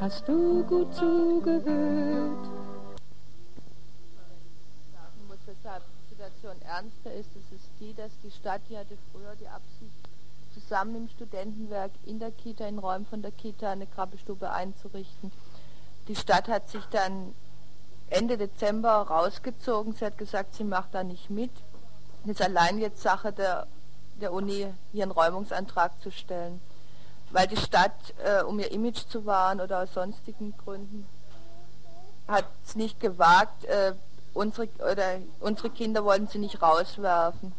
Hast 0.00 0.26
du 0.26 0.64
gut 0.64 0.92
zugehört? 0.94 2.48
sagen 4.92 5.26
muss, 5.28 5.38
weshalb 5.46 5.82
die 5.84 6.08
Situation 6.14 6.56
ernster 6.62 7.12
ist, 7.12 7.30
das 7.34 7.58
ist 7.58 7.68
die, 7.78 7.94
dass 7.94 8.10
die 8.24 8.30
Stadt, 8.30 8.62
die 8.70 8.78
hatte 8.78 8.96
früher 9.12 9.36
die 9.38 9.48
Absicht, 9.48 10.08
zusammen 10.52 10.96
im 10.96 11.08
Studentenwerk 11.08 11.92
in 12.06 12.18
der 12.18 12.30
Kita, 12.30 12.66
in 12.66 12.78
Räumen 12.78 13.06
von 13.06 13.22
der 13.22 13.30
Kita 13.30 13.70
eine 13.70 13.86
Krabbelstube 13.86 14.50
einzurichten. 14.50 15.30
Die 16.10 16.16
Stadt 16.16 16.48
hat 16.48 16.68
sich 16.68 16.84
dann 16.86 17.36
Ende 18.08 18.36
Dezember 18.36 18.94
rausgezogen. 18.94 19.92
Sie 19.92 20.04
hat 20.04 20.18
gesagt, 20.18 20.56
sie 20.56 20.64
macht 20.64 20.92
da 20.92 21.04
nicht 21.04 21.30
mit. 21.30 21.52
Es 22.24 22.30
ist 22.30 22.42
allein 22.42 22.78
jetzt 22.78 23.00
Sache 23.00 23.32
der, 23.32 23.68
der 24.20 24.32
Uni, 24.32 24.66
hier 24.90 25.04
einen 25.04 25.12
Räumungsantrag 25.12 25.92
zu 26.02 26.10
stellen. 26.10 26.60
Weil 27.30 27.46
die 27.46 27.56
Stadt, 27.56 27.94
äh, 28.24 28.42
um 28.42 28.58
ihr 28.58 28.72
Image 28.72 29.06
zu 29.08 29.24
wahren 29.24 29.60
oder 29.60 29.84
aus 29.84 29.94
sonstigen 29.94 30.52
Gründen, 30.64 31.06
hat 32.26 32.46
es 32.66 32.74
nicht 32.74 32.98
gewagt, 32.98 33.66
äh, 33.66 33.92
unsere, 34.34 34.68
oder 34.78 35.18
unsere 35.38 35.70
Kinder 35.70 36.04
wollten 36.04 36.26
sie 36.26 36.40
nicht 36.40 36.60
rauswerfen. 36.60 37.52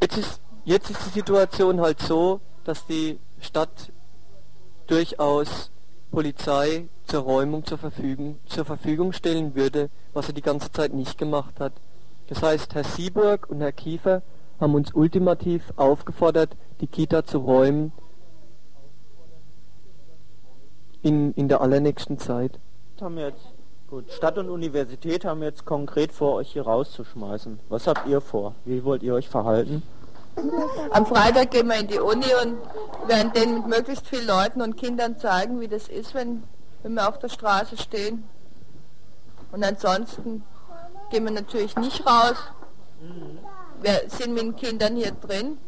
Jetzt 0.00 0.16
ist, 0.16 0.40
jetzt 0.64 0.90
ist 0.90 1.06
die 1.06 1.10
Situation 1.10 1.80
halt 1.80 1.98
so, 1.98 2.40
dass 2.62 2.86
die 2.86 3.18
Stadt 3.40 3.90
durchaus 4.86 5.72
Polizei 6.14 6.88
zur 7.06 7.22
Räumung 7.22 7.64
zur 7.64 7.78
Verfügung, 7.78 8.38
zur 8.46 8.64
Verfügung 8.64 9.12
stellen 9.12 9.54
würde, 9.54 9.90
was 10.12 10.28
er 10.28 10.34
die 10.34 10.42
ganze 10.42 10.70
Zeit 10.70 10.94
nicht 10.94 11.18
gemacht 11.18 11.58
hat. 11.60 11.72
Das 12.28 12.42
heißt, 12.42 12.74
Herr 12.74 12.84
Sieburg 12.84 13.50
und 13.50 13.60
Herr 13.60 13.72
Kiefer 13.72 14.22
haben 14.60 14.74
uns 14.74 14.94
ultimativ 14.94 15.72
aufgefordert, 15.76 16.56
die 16.80 16.86
Kita 16.86 17.24
zu 17.24 17.38
räumen, 17.38 17.92
in, 21.02 21.32
in 21.34 21.48
der 21.48 21.60
allernächsten 21.60 22.18
Zeit. 22.18 22.58
Haben 23.00 23.18
jetzt, 23.18 23.52
gut, 23.90 24.10
Stadt 24.10 24.38
und 24.38 24.48
Universität 24.48 25.24
haben 25.24 25.42
jetzt 25.42 25.66
konkret 25.66 26.12
vor, 26.12 26.36
euch 26.36 26.52
hier 26.52 26.62
rauszuschmeißen. 26.62 27.60
Was 27.68 27.86
habt 27.86 28.08
ihr 28.08 28.20
vor? 28.20 28.54
Wie 28.64 28.84
wollt 28.84 29.02
ihr 29.02 29.14
euch 29.14 29.28
verhalten? 29.28 29.82
Am 30.90 31.06
Freitag 31.06 31.50
gehen 31.50 31.68
wir 31.68 31.76
in 31.76 31.86
die 31.86 31.98
Uni 31.98 32.26
und 32.42 32.58
werden 33.08 33.32
denen 33.32 33.54
mit 33.54 33.66
möglichst 33.68 34.06
vielen 34.06 34.26
Leuten 34.26 34.60
und 34.62 34.76
Kindern 34.76 35.18
zeigen, 35.18 35.60
wie 35.60 35.68
das 35.68 35.88
ist, 35.88 36.14
wenn, 36.14 36.42
wenn 36.82 36.94
wir 36.94 37.08
auf 37.08 37.18
der 37.18 37.28
Straße 37.28 37.76
stehen. 37.76 38.28
Und 39.52 39.62
ansonsten 39.62 40.44
gehen 41.10 41.24
wir 41.24 41.30
natürlich 41.30 41.76
nicht 41.76 42.06
raus. 42.06 42.36
Wir 43.80 44.02
sind 44.08 44.34
mit 44.34 44.42
den 44.42 44.56
Kindern 44.56 44.96
hier 44.96 45.12
drin 45.12 45.58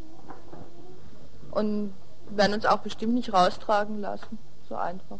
und 1.51 1.93
werden 2.29 2.53
uns 2.55 2.65
auch 2.65 2.79
bestimmt 2.79 3.13
nicht 3.13 3.31
raustragen 3.31 4.01
lassen. 4.01 4.37
So 4.67 4.75
einfach. 4.75 5.19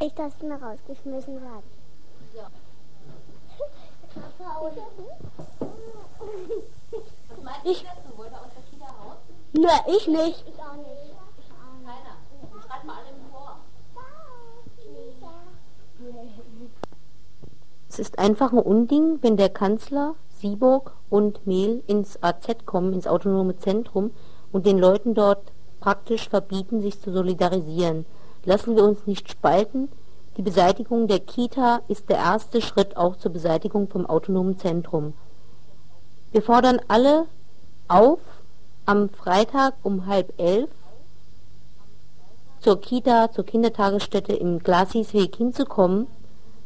Ich 0.00 0.14
darf 0.14 0.40
mir 0.40 0.54
rausgeschmissen 0.54 1.40
werden. 1.42 1.62
Ich. 7.64 7.84
Nö, 9.52 9.68
ich 9.86 10.08
nicht. 10.08 10.44
Ich 10.46 10.60
auch 10.60 10.76
nicht. 10.76 11.12
Es 17.88 17.98
ist 17.98 18.18
einfach 18.18 18.52
ein 18.52 18.58
Unding, 18.58 19.18
wenn 19.20 19.36
der 19.36 19.50
Kanzler, 19.50 20.14
Sieburg 20.40 20.94
und 21.10 21.46
Mehl 21.46 21.82
ins 21.86 22.22
AZ 22.22 22.64
kommen, 22.64 22.94
ins 22.94 23.06
autonome 23.06 23.58
Zentrum, 23.58 24.12
und 24.50 24.64
den 24.66 24.78
Leuten 24.78 25.14
dort 25.14 25.52
praktisch 25.80 26.28
verbieten, 26.28 26.80
sich 26.80 27.00
zu 27.00 27.12
solidarisieren. 27.12 28.06
Lassen 28.44 28.76
wir 28.76 28.84
uns 28.84 29.06
nicht 29.06 29.30
spalten. 29.30 29.90
Die 30.38 30.42
Beseitigung 30.42 31.06
der 31.06 31.20
Kita 31.20 31.82
ist 31.88 32.08
der 32.08 32.16
erste 32.16 32.62
Schritt 32.62 32.96
auch 32.96 33.16
zur 33.16 33.32
Beseitigung 33.32 33.88
vom 33.88 34.06
autonomen 34.06 34.58
Zentrum. 34.58 35.12
Wir 36.30 36.42
fordern 36.42 36.80
alle 36.88 37.26
auf, 37.88 38.20
am 38.86 39.08
Freitag 39.10 39.74
um 39.82 40.06
halb 40.06 40.32
elf 40.38 40.70
zur 42.60 42.80
Kita, 42.80 43.30
zur 43.32 43.44
Kindertagesstätte 43.44 44.32
im 44.32 44.60
Glasisweg 44.60 45.36
hinzukommen. 45.36 46.06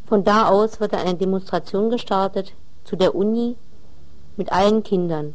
Von 0.07 0.25
da 0.25 0.49
aus 0.49 0.79
wird 0.79 0.95
eine 0.95 1.15
Demonstration 1.15 1.91
gestartet 1.91 2.53
zu 2.85 2.97
der 2.97 3.15
Uni 3.15 3.57
mit 4.37 4.53
allen 4.53 4.83
Kindern. 4.83 5.35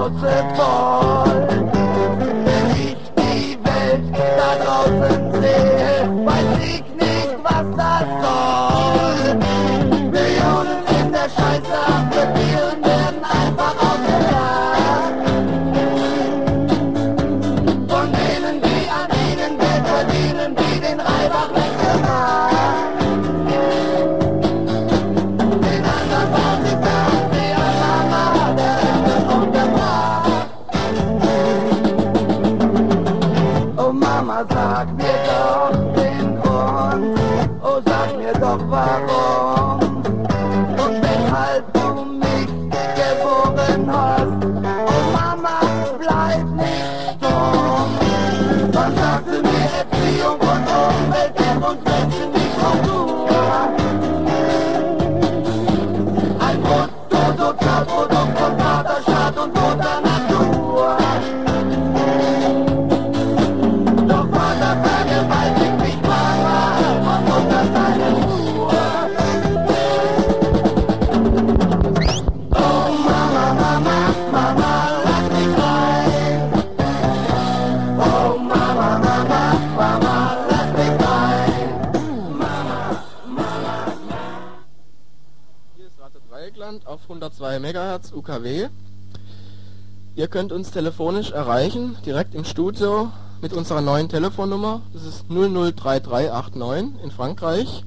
out 0.00 0.20
the 0.20 0.54
for. 0.56 1.19
102 87.20 87.58
MHz 87.58 88.12
UKW. 88.14 88.68
Ihr 90.16 90.28
könnt 90.28 90.52
uns 90.52 90.70
telefonisch 90.70 91.32
erreichen, 91.32 91.96
direkt 92.06 92.34
im 92.34 92.46
Studio 92.46 93.10
mit 93.42 93.52
unserer 93.52 93.82
neuen 93.82 94.08
Telefonnummer. 94.08 94.80
Das 94.94 95.04
ist 95.04 95.26
003389 95.28 97.04
in 97.04 97.10
Frankreich. 97.10 97.84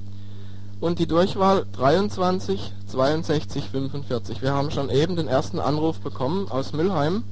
Und 0.80 1.00
die 1.00 1.08
Durchwahl 1.08 1.66
23 1.72 2.74
62 2.86 3.70
45. 3.72 4.44
Wir 4.44 4.54
haben 4.54 4.70
schon 4.70 4.92
eben 4.92 5.16
den 5.16 5.28
ersten 5.28 5.60
Anruf 5.60 6.00
bekommen 6.00 6.48
aus 6.52 6.74
Mülheim. 6.74 7.24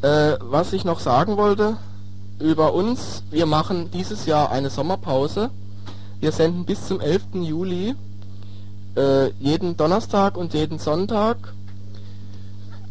Äh, 0.00 0.36
was 0.40 0.72
ich 0.72 0.84
noch 0.84 1.00
sagen 1.00 1.36
wollte 1.36 1.76
über 2.38 2.72
uns, 2.72 3.24
wir 3.32 3.46
machen 3.46 3.90
dieses 3.90 4.26
Jahr 4.26 4.52
eine 4.52 4.70
Sommerpause. 4.70 5.50
Wir 6.20 6.30
senden 6.30 6.64
bis 6.64 6.86
zum 6.86 7.00
11. 7.00 7.42
Juli 7.42 7.96
äh, 8.96 9.30
jeden 9.40 9.76
Donnerstag 9.76 10.36
und 10.36 10.54
jeden 10.54 10.78
Sonntag. 10.78 11.36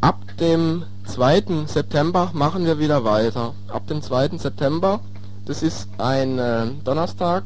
Ab 0.02 0.20
dem 0.40 0.84
2. 1.06 1.66
September 1.66 2.32
machen 2.34 2.66
wir 2.66 2.80
wieder 2.80 3.04
weiter. 3.04 3.54
Ab 3.68 3.88
dem 3.88 4.02
2. 4.02 4.38
September, 4.38 5.00
das 5.46 5.64
ist 5.64 5.88
ein 5.98 6.40
äh, 6.40 6.68
Donnerstag, 6.84 7.44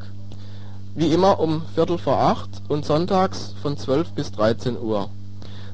wie 0.96 1.13
immer 1.13 1.39
um 1.39 1.62
Viertel 1.76 1.98
vor 1.98 2.20
acht 2.20 2.50
und 2.67 2.86
sonntags 2.86 3.54
von 3.62 3.78
12 3.78 4.13
bis 4.13 4.32
13 4.32 4.80
Uhr. 4.80 5.10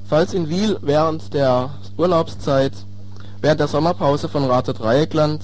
Falls 0.06 0.34
in 0.34 0.50
Wiel 0.50 0.78
während 0.82 1.34
der 1.34 1.70
Urlaubszeit, 1.98 2.74
während 3.42 3.60
der 3.60 3.68
Sommerpause 3.68 4.28
von 4.28 4.44
Rate 4.46 4.74
Dreieckland 4.74 5.42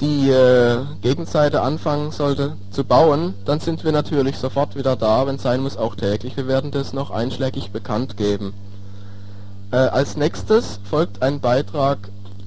die 0.00 0.30
äh, 0.30 0.84
Gegenseite 1.02 1.62
anfangen 1.62 2.12
sollte 2.12 2.56
zu 2.70 2.84
bauen, 2.84 3.34
dann 3.44 3.60
sind 3.60 3.84
wir 3.84 3.92
natürlich 3.92 4.38
sofort 4.38 4.76
wieder 4.76 4.96
da, 4.96 5.26
wenn 5.26 5.38
sein 5.38 5.60
muss 5.60 5.76
auch 5.76 5.96
täglich. 5.96 6.36
Wir 6.36 6.46
werden 6.46 6.70
das 6.70 6.92
noch 6.92 7.10
einschlägig 7.10 7.70
bekannt 7.72 8.16
geben. 8.16 8.54
Äh, 9.72 9.76
als 9.76 10.16
nächstes 10.16 10.80
folgt 10.88 11.22
ein 11.22 11.40
Beitrag 11.40 11.98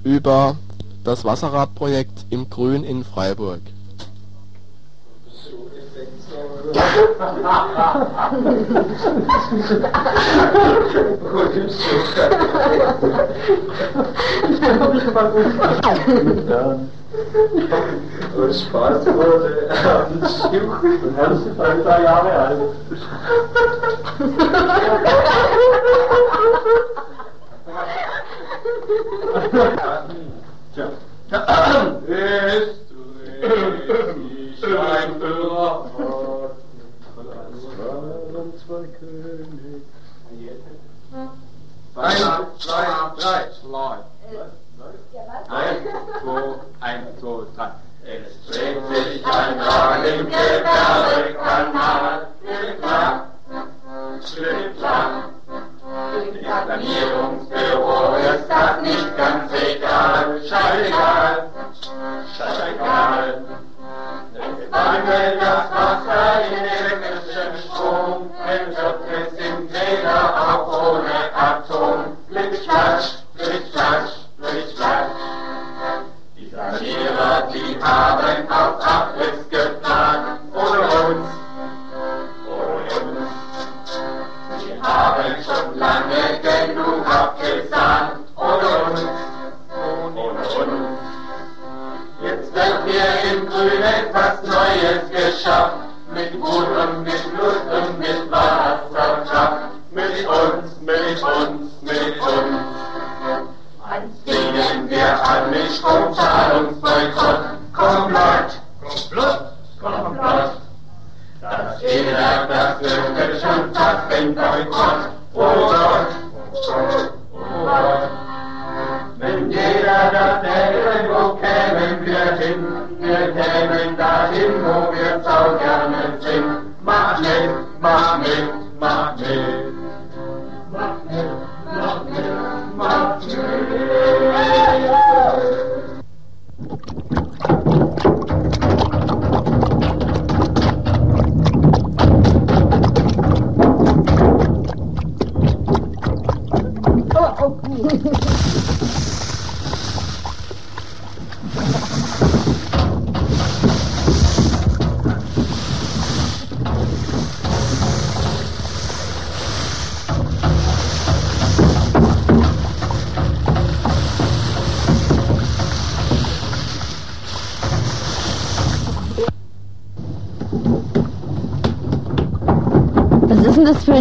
über 0.04 0.56
das 1.04 1.26
Wasserradprojekt 1.26 2.26
im 2.30 2.50
Grün 2.50 2.84
in 2.84 3.04
Freiburg. 3.04 3.62
Und 18.38 18.56
Spaß 18.56 19.06
wurde 19.08 19.70
am 19.84 20.22
Schiff 20.28 20.64
und 20.84 21.18
Ernst 21.18 21.46
ist 21.48 21.60
ein 21.60 21.84
paar 21.84 22.02
Jahre 22.02 22.32
alt. 22.32 22.60
Tja. 30.74 30.88
Ein 37.78 38.54
zwei 38.66 38.86
Könige. 39.00 39.82
Eins, 41.96 42.20
zwei, 42.60 42.86
drei. 43.18 43.50
Schleif. 43.60 44.06
Zwei, 46.22 46.56
drei. 47.56 47.72
Es 48.04 48.46
dreht 48.48 48.80
sich 48.88 49.26
ein 49.26 49.60
Wagen 49.60 50.06
im 50.06 50.26
Königreich. 50.26 50.51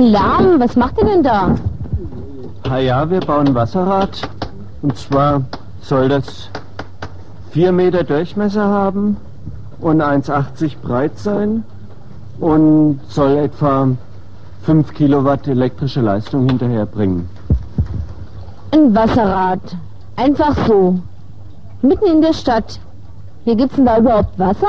Denn 0.01 0.13
Lärm? 0.13 0.61
Was 0.61 0.77
macht 0.77 0.99
ihr 0.99 1.05
denn 1.05 1.23
da? 1.23 1.55
Ah 2.69 2.79
ja, 2.79 3.09
wir 3.11 3.21
bauen 3.21 3.49
ein 3.49 3.55
Wasserrad. 3.55 4.29
Und 4.83 4.97
zwar 4.97 5.43
soll 5.83 6.09
das 6.09 6.49
4 7.51 7.73
Meter 7.73 8.05
Durchmesser 8.05 8.67
haben 8.67 9.17
und 9.81 10.03
1,80 10.03 10.79
breit 10.83 11.19
sein 11.19 11.65
und 12.39 13.01
soll 13.09 13.37
etwa 13.37 13.89
5 14.63 14.95
Kilowatt 14.95 15.49
elektrische 15.49 16.01
Leistung 16.01 16.47
hinterherbringen. 16.47 17.29
Ein 18.73 18.95
Wasserrad. 18.95 19.61
Einfach 20.17 20.55
so. 20.67 21.01
Mitten 21.83 22.07
in 22.07 22.21
der 22.23 22.35
Stadt. 22.35 22.79
Hier 23.45 23.57
gibt's 23.57 23.77
denn 23.77 23.87
da 23.87 23.99
überhaupt 23.99 24.39
Wasser? 24.39 24.69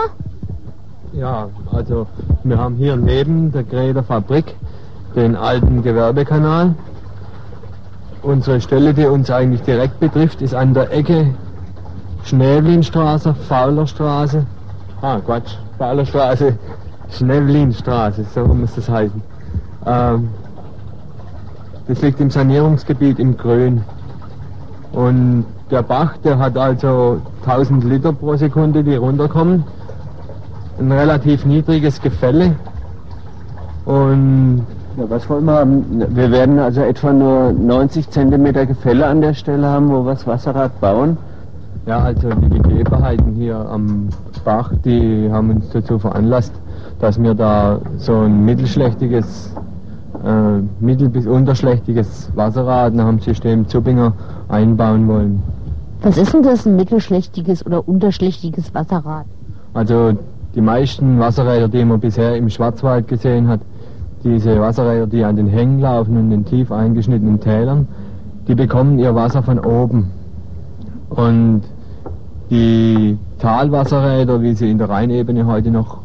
Ja, 1.14 1.50
also 1.74 2.08
wir 2.44 2.58
haben 2.58 2.76
hier 2.76 2.96
neben 2.96 3.52
der 3.52 3.64
Gräder 3.64 4.02
Fabrik 4.02 4.56
den 5.16 5.36
alten 5.36 5.82
Gewerbekanal. 5.82 6.76
Unsere 8.22 8.62
Stelle, 8.62 8.94
die 8.94 9.06
uns 9.06 9.32
eigentlich 9.32 9.62
direkt 9.62 10.00
betrifft, 10.00 10.42
ist 10.42 10.54
an 10.54 10.74
der 10.74 10.92
Ecke 10.92 11.34
Schnäblinstraße, 12.24 13.34
Faulerstraße. 13.34 14.46
Ah, 15.02 15.20
Quatsch, 15.20 15.56
Faulerstraße, 15.78 16.56
Schnäblinstraße, 17.10 18.26
so 18.34 18.46
muss 18.46 18.76
das 18.76 18.88
heißen. 18.88 19.22
Ähm, 19.86 20.30
das 21.88 22.02
liegt 22.02 22.20
im 22.20 22.30
Sanierungsgebiet 22.30 23.20
im 23.20 23.36
Grün. 23.36 23.84
Und 24.92 25.46
der 25.72 25.82
Bach, 25.82 26.18
der 26.18 26.38
hat 26.38 26.58
also 26.58 27.22
1000 27.46 27.84
Liter 27.86 28.14
pro 28.14 28.36
Sekunde, 28.36 28.84
die 28.84 28.96
runterkommen. 28.96 29.64
Ein 30.80 30.92
relativ 30.92 31.46
niedriges 31.46 32.02
Gefälle. 32.02 32.56
Und 33.86 34.66
ja, 34.98 35.10
was 35.10 35.30
wollen 35.30 35.46
wir 35.46 35.54
haben? 35.54 35.86
Wir 36.16 36.32
werden 36.32 36.60
also 36.60 36.82
etwa 36.82 37.14
nur 37.14 37.54
90 37.54 38.10
Zentimeter 38.10 38.66
Gefälle 38.66 39.06
an 39.06 39.22
der 39.22 39.34
Stelle 39.34 39.68
haben, 39.68 39.90
wo 39.90 40.04
wir 40.06 40.12
das 40.12 40.28
Wasserrad 40.28 40.80
bauen. 40.80 41.18
Ja, 41.86 42.00
also 42.00 42.30
die 42.30 42.60
Gegebenheiten 42.60 43.34
hier 43.34 43.58
am 43.58 44.10
Bach, 44.46 44.72
die 44.86 45.30
haben 45.32 45.50
uns 45.52 45.70
dazu 45.70 45.98
veranlasst, 45.98 46.54
dass 47.00 47.22
wir 47.22 47.34
da 47.34 47.80
so 47.98 48.20
ein 48.20 48.46
mittelschlechtiges, 48.46 49.56
äh, 50.24 50.60
mittel- 50.80 51.10
bis 51.10 51.26
unterschlechtiges 51.26 52.32
Wasserrad 52.36 52.94
nach 52.94 53.08
dem 53.08 53.20
System 53.20 53.68
Zuppinger 53.68 54.14
einbauen 54.48 55.08
wollen. 55.08 55.42
Was 56.04 56.18
ist 56.18 56.34
denn 56.34 56.44
das, 56.44 56.66
ein 56.66 56.76
mittelschlechtiges 56.76 57.66
oder 57.66 57.88
unterschlechtiges 57.88 58.74
Wasserrad? 58.74 59.26
Also 59.74 60.14
die 60.54 60.62
meisten 60.62 61.20
Wasserräder, 61.20 61.68
die 61.68 61.86
man 61.86 62.00
bisher 62.00 62.36
im 62.36 62.50
Schwarzwald 62.50 63.08
gesehen 63.08 63.48
hat, 63.48 63.62
diese 64.24 64.60
Wasserräder, 64.60 65.08
die 65.08 65.24
an 65.24 65.36
den 65.36 65.48
Hängen 65.48 65.80
laufen 65.80 66.18
und 66.18 66.32
in 66.32 66.46
tief 66.46 66.72
eingeschnittenen 66.72 67.40
Tälern, 67.40 67.88
die 68.48 68.56
bekommen 68.56 69.00
ihr 69.00 69.16
Wasser 69.16 69.42
von 69.42 69.60
oben. 69.60 70.12
Und 71.10 71.62
die 72.50 73.18
Talwasserräder, 73.40 74.42
wie 74.42 74.54
sie 74.54 74.70
in 74.70 74.78
der 74.78 74.90
Rheinebene 74.90 75.46
heute 75.46 75.72
noch 75.72 76.00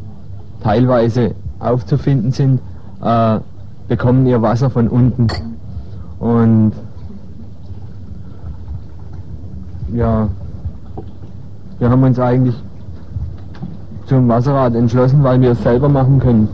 teilweise 0.63 1.35
aufzufinden 1.59 2.33
sind, 2.33 2.61
äh, 3.03 3.39
bekommen 3.89 4.27
ihr 4.27 4.41
Wasser 4.43 4.71
von 4.71 4.89
unten. 4.89 5.27
Und 6.19 6.73
ja, 9.95 10.29
wir 11.79 11.91
haben 11.91 12.03
uns 12.03 12.19
eigentlich 12.19 12.57
zum 14.07 14.29
Wasserrad 14.29 14.75
entschlossen, 14.75 15.23
weil 15.23 15.41
wir 15.41 15.51
es 15.51 15.63
selber 15.63 15.89
machen 15.89 16.19
können. 16.19 16.49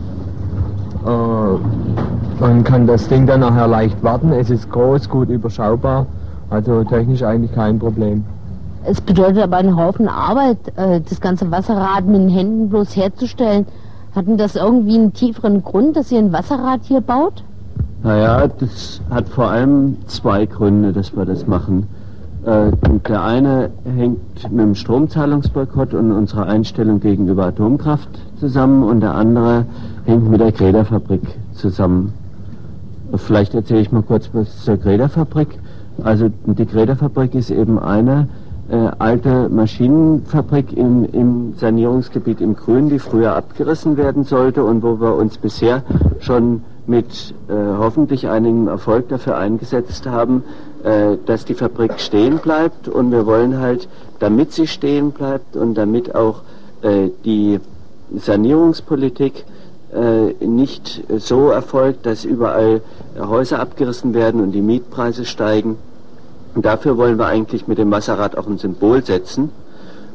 Äh, 1.05 2.39
man 2.39 2.63
kann 2.63 2.87
das 2.87 3.07
Ding 3.07 3.27
dann 3.27 3.41
nachher 3.41 3.67
leicht 3.67 4.01
warten, 4.03 4.31
es 4.31 4.49
ist 4.49 4.69
groß, 4.71 5.09
gut 5.09 5.29
überschaubar, 5.29 6.05
also 6.49 6.83
technisch 6.83 7.23
eigentlich 7.23 7.53
kein 7.53 7.79
Problem. 7.79 8.23
Es 8.85 8.99
bedeutet 8.99 9.43
aber 9.43 9.57
einen 9.57 9.77
Haufen 9.77 10.07
Arbeit, 10.07 10.57
äh, 10.75 10.99
das 11.01 11.21
ganze 11.21 11.49
Wasserrad 11.51 12.05
mit 12.05 12.21
den 12.21 12.29
Händen 12.29 12.69
bloß 12.69 12.95
herzustellen. 12.95 13.65
Hatten 14.15 14.37
das 14.37 14.55
irgendwie 14.55 14.95
einen 14.95 15.13
tieferen 15.13 15.63
Grund, 15.63 15.95
dass 15.95 16.11
ihr 16.11 16.19
ein 16.19 16.33
Wasserrad 16.33 16.81
hier 16.83 17.01
baut? 17.01 17.43
Naja, 18.03 18.47
das 18.47 19.01
hat 19.09 19.29
vor 19.29 19.49
allem 19.49 19.97
zwei 20.07 20.45
Gründe, 20.45 20.91
dass 20.91 21.15
wir 21.15 21.25
das 21.25 21.47
machen. 21.47 21.87
Äh, 22.45 22.71
der 23.07 23.23
eine 23.23 23.69
hängt 23.85 24.51
mit 24.51 24.59
dem 24.59 24.75
Stromzahlungsboykott 24.75 25.93
und 25.93 26.11
unserer 26.11 26.45
Einstellung 26.47 26.99
gegenüber 26.99 27.45
Atomkraft 27.45 28.09
zusammen 28.37 28.83
und 28.83 28.99
der 28.99 29.15
andere 29.15 29.65
hängt 30.05 30.29
mit 30.29 30.41
der 30.41 30.51
Gräderfabrik 30.51 31.21
zusammen. 31.53 32.13
Vielleicht 33.15 33.53
erzähle 33.53 33.81
ich 33.81 33.91
mal 33.91 34.03
kurz 34.03 34.29
was 34.33 34.63
zur 34.63 34.77
Gräderfabrik. 34.77 35.59
Also 36.03 36.29
die 36.45 36.65
Gräderfabrik 36.65 37.35
ist 37.35 37.51
eben 37.51 37.77
eine 37.77 38.27
äh, 38.69 38.75
alte 38.97 39.49
Maschinenfabrik 39.49 40.75
im, 40.75 41.05
im 41.05 41.53
Sanierungsgebiet 41.55 42.41
im 42.41 42.55
Grün, 42.55 42.89
die 42.89 42.99
früher 42.99 43.35
abgerissen 43.35 43.97
werden 43.97 44.23
sollte 44.23 44.63
und 44.63 44.81
wo 44.81 44.99
wir 44.99 45.15
uns 45.15 45.37
bisher 45.37 45.83
schon 46.19 46.63
mit 46.87 47.33
äh, 47.47 47.53
hoffentlich 47.77 48.27
einigem 48.27 48.67
Erfolg 48.67 49.09
dafür 49.09 49.37
eingesetzt 49.37 50.07
haben, 50.07 50.43
äh, 50.83 51.17
dass 51.25 51.45
die 51.45 51.53
Fabrik 51.53 51.99
stehen 51.99 52.39
bleibt 52.39 52.87
und 52.87 53.11
wir 53.11 53.25
wollen 53.25 53.59
halt, 53.59 53.87
damit 54.19 54.51
sie 54.51 54.67
stehen 54.67 55.11
bleibt 55.11 55.55
und 55.55 55.75
damit 55.75 56.15
auch 56.15 56.41
äh, 56.81 57.09
die 57.23 57.59
Sanierungspolitik 58.15 59.45
nicht 60.39 61.03
so 61.17 61.49
erfolgt, 61.49 62.05
dass 62.05 62.25
überall 62.25 62.81
Häuser 63.19 63.59
abgerissen 63.59 64.13
werden 64.13 64.41
und 64.41 64.51
die 64.51 64.61
Mietpreise 64.61 65.25
steigen. 65.25 65.77
Und 66.55 66.65
dafür 66.65 66.97
wollen 66.97 67.17
wir 67.17 67.27
eigentlich 67.27 67.67
mit 67.67 67.77
dem 67.77 67.91
Wasserrad 67.91 68.37
auch 68.37 68.47
ein 68.47 68.57
Symbol 68.57 69.03
setzen. 69.03 69.51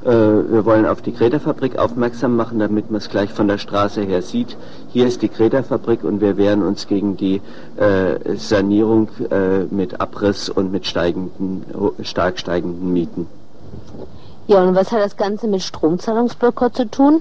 wir 0.02 0.64
wollen 0.64 0.86
auf 0.86 1.02
die 1.02 1.12
Greta-Fabrik 1.12 1.78
aufmerksam 1.78 2.36
machen, 2.36 2.58
damit 2.58 2.90
man 2.90 2.98
es 2.98 3.08
gleich 3.08 3.30
von 3.30 3.46
der 3.46 3.58
Straße 3.58 4.02
her 4.02 4.22
sieht. 4.22 4.56
Hier 4.88 5.06
ist 5.06 5.22
die 5.22 5.28
Greta-Fabrik 5.28 6.02
und 6.02 6.20
wir 6.20 6.36
wehren 6.36 6.62
uns 6.62 6.86
gegen 6.86 7.16
die 7.16 7.40
äh, 7.76 8.36
Sanierung 8.36 9.08
äh, 9.30 9.64
mit 9.70 10.00
Abriss 10.00 10.48
und 10.48 10.72
mit 10.72 10.86
steigenden, 10.86 11.64
stark 12.02 12.38
steigenden 12.38 12.92
Mieten. 12.92 13.26
Ja, 14.48 14.62
und 14.62 14.74
was 14.74 14.92
hat 14.92 15.00
das 15.00 15.18
Ganze 15.18 15.46
mit 15.46 15.62
Stromzahlungsboykott 15.62 16.74
zu 16.74 16.90
tun? 16.90 17.20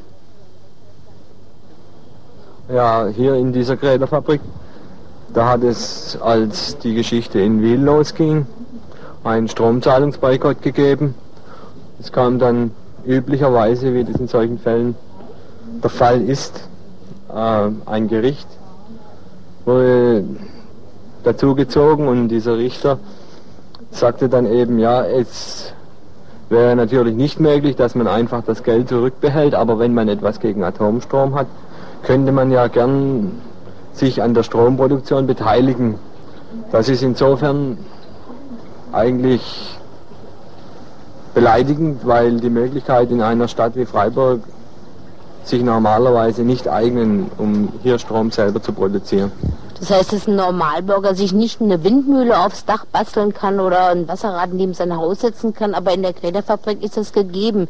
Ja, 2.69 3.07
hier 3.07 3.35
in 3.35 3.53
dieser 3.53 3.77
Greta-Fabrik, 3.77 4.41
da 5.33 5.51
hat 5.51 5.63
es, 5.63 6.17
als 6.21 6.77
die 6.79 6.95
Geschichte 6.95 7.39
in 7.39 7.61
Wiel 7.61 7.79
losging, 7.79 8.45
einen 9.23 9.47
Stromzahlungsboykott 9.47 10.61
gegeben. 10.61 11.15
Es 11.97 12.11
kam 12.11 12.39
dann 12.39 12.71
üblicherweise, 13.05 13.93
wie 13.93 14.03
das 14.03 14.17
in 14.17 14.27
solchen 14.27 14.59
Fällen 14.59 14.95
der 15.81 15.89
Fall 15.89 16.21
ist, 16.21 16.67
äh, 17.33 17.69
ein 17.85 18.09
Gericht 18.09 18.47
wurde 19.63 20.25
dazu 21.23 21.55
gezogen 21.55 22.09
und 22.09 22.27
dieser 22.27 22.57
Richter 22.57 22.99
sagte 23.91 24.27
dann 24.27 24.45
eben, 24.45 24.77
ja, 24.79 25.05
es 25.05 25.73
wäre 26.49 26.75
natürlich 26.75 27.15
nicht 27.15 27.39
möglich, 27.39 27.77
dass 27.77 27.95
man 27.95 28.07
einfach 28.07 28.43
das 28.45 28.63
Geld 28.63 28.89
zurückbehält, 28.89 29.55
aber 29.55 29.79
wenn 29.79 29.93
man 29.93 30.07
etwas 30.07 30.39
gegen 30.41 30.63
Atomstrom 30.63 31.35
hat, 31.35 31.47
könnte 32.07 32.31
man 32.31 32.51
ja 32.51 32.67
gern 32.67 33.33
sich 33.91 34.23
an 34.23 34.33
der 34.33 34.43
Stromproduktion 34.43 35.27
beteiligen. 35.27 35.99
Das 36.71 36.87
ist 36.87 37.03
insofern 37.03 37.77
eigentlich 38.93 39.77
beleidigend, 41.33 42.07
weil 42.07 42.39
die 42.39 42.49
Möglichkeit 42.49 43.11
in 43.11 43.21
einer 43.21 43.49
Stadt 43.49 43.75
wie 43.75 43.85
Freiburg 43.85 44.39
sich 45.43 45.61
normalerweise 45.61 46.43
nicht 46.43 46.69
eignen, 46.69 47.29
um 47.37 47.73
hier 47.83 47.99
Strom 47.99 48.31
selber 48.31 48.61
zu 48.61 48.71
produzieren. 48.71 49.33
Das 49.77 49.91
heißt, 49.91 50.13
dass 50.13 50.27
ein 50.27 50.37
Normalbürger 50.37 51.13
sich 51.13 51.33
nicht 51.33 51.61
eine 51.61 51.83
Windmühle 51.83 52.39
aufs 52.39 52.63
Dach 52.63 52.85
basteln 52.85 53.33
kann 53.33 53.59
oder 53.59 53.89
ein 53.89 54.07
Wasserrad 54.07 54.53
neben 54.53 54.73
sein 54.73 54.95
Haus 54.95 55.19
setzen 55.19 55.53
kann, 55.53 55.73
aber 55.73 55.93
in 55.93 56.03
der 56.03 56.13
Greta-Fabrik 56.13 56.81
ist 56.81 56.95
das 56.95 57.11
gegeben. 57.11 57.67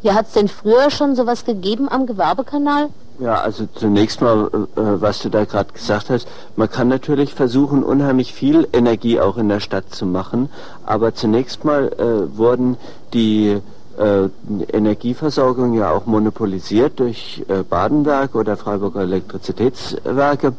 Ja, 0.00 0.14
hat 0.14 0.28
es 0.28 0.32
denn 0.32 0.48
früher 0.48 0.90
schon 0.90 1.14
sowas 1.14 1.44
gegeben 1.44 1.88
am 1.90 2.06
Gewerbekanal? 2.06 2.88
Ja, 3.18 3.36
also 3.36 3.66
zunächst 3.74 4.20
mal, 4.20 4.50
äh, 4.52 4.66
was 4.76 5.20
du 5.20 5.30
da 5.30 5.46
gerade 5.46 5.72
gesagt 5.72 6.10
hast, 6.10 6.28
man 6.54 6.70
kann 6.70 6.88
natürlich 6.88 7.32
versuchen, 7.32 7.82
unheimlich 7.82 8.34
viel 8.34 8.68
Energie 8.74 9.20
auch 9.20 9.38
in 9.38 9.48
der 9.48 9.60
Stadt 9.60 9.94
zu 9.94 10.04
machen, 10.04 10.50
aber 10.84 11.14
zunächst 11.14 11.64
mal 11.64 11.92
äh, 11.92 12.36
wurden 12.36 12.76
die 13.14 13.62
äh, 13.98 14.28
Energieversorgung 14.70 15.72
ja 15.72 15.90
auch 15.90 16.04
monopolisiert 16.04 17.00
durch 17.00 17.42
äh, 17.48 17.62
Badenwerk 17.62 18.34
oder 18.34 18.58
Freiburger 18.58 19.00
Elektrizitätswerke. 19.00 20.52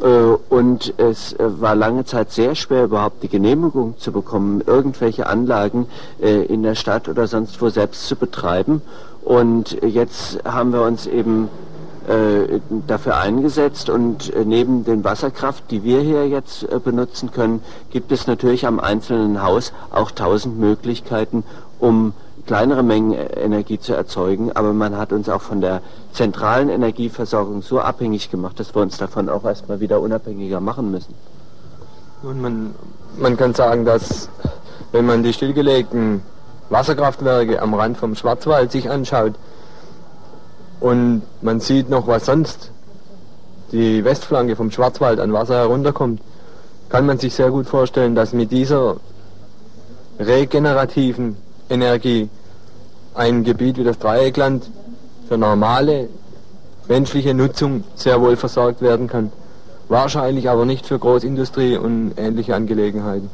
Äh, 0.00 0.08
und 0.48 0.94
es 0.98 1.32
äh, 1.32 1.60
war 1.60 1.74
lange 1.74 2.04
Zeit 2.04 2.30
sehr 2.30 2.54
schwer 2.54 2.84
überhaupt 2.84 3.24
die 3.24 3.28
Genehmigung 3.28 3.98
zu 3.98 4.12
bekommen, 4.12 4.62
irgendwelche 4.64 5.26
Anlagen 5.26 5.86
äh, 6.22 6.44
in 6.44 6.62
der 6.62 6.76
Stadt 6.76 7.08
oder 7.08 7.26
sonst 7.26 7.60
wo 7.60 7.68
selbst 7.68 8.06
zu 8.06 8.14
betreiben. 8.14 8.82
Und 9.22 9.78
jetzt 9.82 10.38
haben 10.44 10.72
wir 10.72 10.82
uns 10.82 11.06
eben 11.06 11.48
äh, 12.08 12.60
dafür 12.86 13.16
eingesetzt 13.16 13.88
und 13.88 14.32
neben 14.44 14.84
den 14.84 15.04
Wasserkraft, 15.04 15.70
die 15.70 15.84
wir 15.84 16.00
hier 16.00 16.28
jetzt 16.28 16.66
benutzen 16.84 17.30
können, 17.30 17.62
gibt 17.90 18.12
es 18.12 18.26
natürlich 18.26 18.66
am 18.66 18.80
einzelnen 18.80 19.42
Haus 19.42 19.72
auch 19.90 20.10
tausend 20.10 20.58
Möglichkeiten, 20.58 21.44
um 21.78 22.12
kleinere 22.46 22.82
Mengen 22.82 23.12
Energie 23.12 23.78
zu 23.78 23.94
erzeugen, 23.94 24.52
aber 24.52 24.72
man 24.72 24.96
hat 24.96 25.12
uns 25.12 25.28
auch 25.28 25.40
von 25.40 25.60
der 25.60 25.80
zentralen 26.12 26.68
Energieversorgung 26.68 27.62
so 27.62 27.80
abhängig 27.80 28.30
gemacht, 28.30 28.60
dass 28.60 28.74
wir 28.74 28.82
uns 28.82 28.98
davon 28.98 29.28
auch 29.28 29.44
erstmal 29.44 29.80
wieder 29.80 30.00
unabhängiger 30.00 30.60
machen 30.60 30.90
müssen. 30.90 31.14
Und 32.22 32.40
man, 32.40 32.74
man 33.18 33.36
kann 33.36 33.54
sagen, 33.54 33.84
dass 33.84 34.28
wenn 34.92 35.06
man 35.06 35.22
die 35.22 35.32
stillgelegten 35.32 36.22
Wasserkraftwerke 36.70 37.60
am 37.60 37.74
Rand 37.74 37.96
vom 37.96 38.14
Schwarzwald 38.14 38.72
sich 38.72 38.90
anschaut 38.90 39.34
und 40.84 41.22
man 41.40 41.60
sieht 41.60 41.88
noch, 41.88 42.06
was 42.06 42.26
sonst 42.26 42.70
die 43.72 44.04
Westflanke 44.04 44.54
vom 44.54 44.70
Schwarzwald 44.70 45.18
an 45.18 45.32
Wasser 45.32 45.56
herunterkommt, 45.56 46.20
kann 46.90 47.06
man 47.06 47.18
sich 47.18 47.34
sehr 47.34 47.50
gut 47.50 47.66
vorstellen, 47.66 48.14
dass 48.14 48.34
mit 48.34 48.52
dieser 48.52 48.96
regenerativen 50.18 51.38
Energie 51.70 52.28
ein 53.14 53.44
Gebiet 53.44 53.78
wie 53.78 53.84
das 53.84 53.98
Dreieckland 53.98 54.70
für 55.26 55.38
normale 55.38 56.10
menschliche 56.86 57.32
Nutzung 57.32 57.84
sehr 57.94 58.20
wohl 58.20 58.36
versorgt 58.36 58.82
werden 58.82 59.08
kann. 59.08 59.32
Wahrscheinlich 59.88 60.50
aber 60.50 60.66
nicht 60.66 60.84
für 60.84 60.98
Großindustrie 60.98 61.78
und 61.78 62.12
ähnliche 62.18 62.54
Angelegenheiten. 62.54 63.30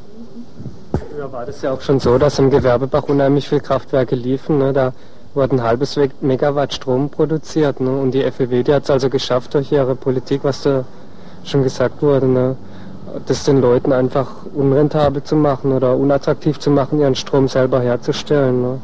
Früher 0.93 1.29
war 1.33 1.45
das 1.45 1.61
ja 1.61 1.73
auch 1.73 1.81
schon 1.81 1.99
so, 1.99 2.17
dass 2.17 2.39
im 2.39 2.49
Gewerbebach 2.49 3.03
unheimlich 3.09 3.49
viele 3.49 3.59
Kraftwerke 3.59 4.15
liefen. 4.15 4.57
Ne? 4.57 4.71
Da 4.71 4.93
wurden 5.33 5.59
ein 5.59 5.63
halbes 5.63 5.97
Megawatt 6.21 6.73
Strom 6.73 7.09
produziert. 7.09 7.79
Ne? 7.79 7.89
Und 7.89 8.11
die 8.11 8.23
FEW, 8.23 8.63
die 8.63 8.73
hat 8.73 8.83
es 8.83 8.89
also 8.89 9.09
geschafft 9.09 9.53
durch 9.53 9.71
ihre 9.71 9.95
Politik, 9.95 10.43
was 10.43 10.63
da 10.63 10.83
schon 11.43 11.63
gesagt 11.63 12.01
wurde, 12.01 12.27
ne? 12.27 12.55
das 13.25 13.43
den 13.43 13.61
Leuten 13.61 13.91
einfach 13.91 14.27
unrentabel 14.53 15.23
zu 15.23 15.35
machen 15.35 15.71
oder 15.71 15.95
unattraktiv 15.95 16.59
zu 16.59 16.69
machen, 16.69 16.99
ihren 16.99 17.15
Strom 17.15 17.47
selber 17.47 17.81
herzustellen. 17.81 18.61
Ne? 18.61 18.81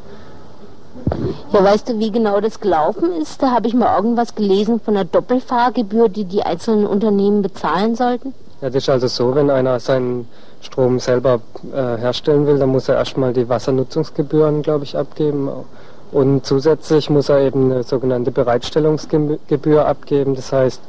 Ja, 1.52 1.64
weißt 1.64 1.90
du, 1.90 2.00
wie 2.00 2.12
genau 2.12 2.42
das 2.42 2.60
gelaufen 2.60 3.14
ist? 3.22 3.42
Da 3.42 3.52
habe 3.52 3.68
ich 3.68 3.74
mal 3.74 3.96
irgendwas 3.96 4.36
gelesen 4.36 4.80
von 4.80 4.96
einer 4.96 5.06
Doppelfahrgebühr, 5.06 6.10
die 6.10 6.26
die 6.26 6.44
einzelnen 6.44 6.86
Unternehmen 6.86 7.42
bezahlen 7.42 7.96
sollten. 7.96 8.34
Ja, 8.62 8.70
das 8.70 8.84
ist 8.84 8.90
also 8.90 9.08
so, 9.08 9.36
wenn 9.36 9.50
einer 9.50 9.80
seinen 9.80 10.28
Strom 10.62 11.00
selber 11.00 11.40
äh, 11.74 11.98
herstellen 11.98 12.48
will, 12.48 12.58
dann 12.58 12.70
muss 12.70 12.90
er 12.90 12.96
erstmal 12.96 13.32
die 13.32 13.48
Wassernutzungsgebühren, 13.48 14.64
glaube 14.64 14.84
ich, 14.84 14.98
abgeben. 14.98 15.50
Und 16.12 16.46
zusätzlich 16.46 17.10
muss 17.10 17.30
er 17.30 17.42
eben 17.42 17.72
eine 17.72 17.84
sogenannte 17.84 18.32
Bereitstellungsgebühr 18.32 19.86
abgeben. 19.86 20.36
Das 20.36 20.54
heißt, 20.54 20.82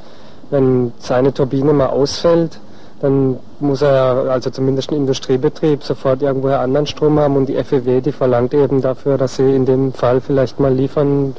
wenn 0.50 0.92
seine 0.98 1.34
Turbine 1.34 1.72
mal 1.72 1.86
ausfällt, 1.86 2.60
dann 3.00 3.38
muss 3.60 3.82
er, 3.82 4.30
also 4.30 4.50
zumindest 4.50 4.90
ein 4.90 4.96
Industriebetrieb, 4.96 5.84
sofort 5.84 6.22
irgendwoher 6.22 6.60
anderen 6.60 6.86
Strom 6.86 7.18
haben 7.18 7.36
und 7.36 7.48
die 7.48 7.62
FEW, 7.62 8.00
die 8.00 8.12
verlangt 8.12 8.54
eben 8.54 8.80
dafür, 8.80 9.18
dass 9.18 9.36
sie 9.36 9.54
in 9.54 9.66
dem 9.66 9.92
Fall 9.92 10.20
vielleicht 10.20 10.58
mal 10.58 10.72
liefern, 10.72 11.36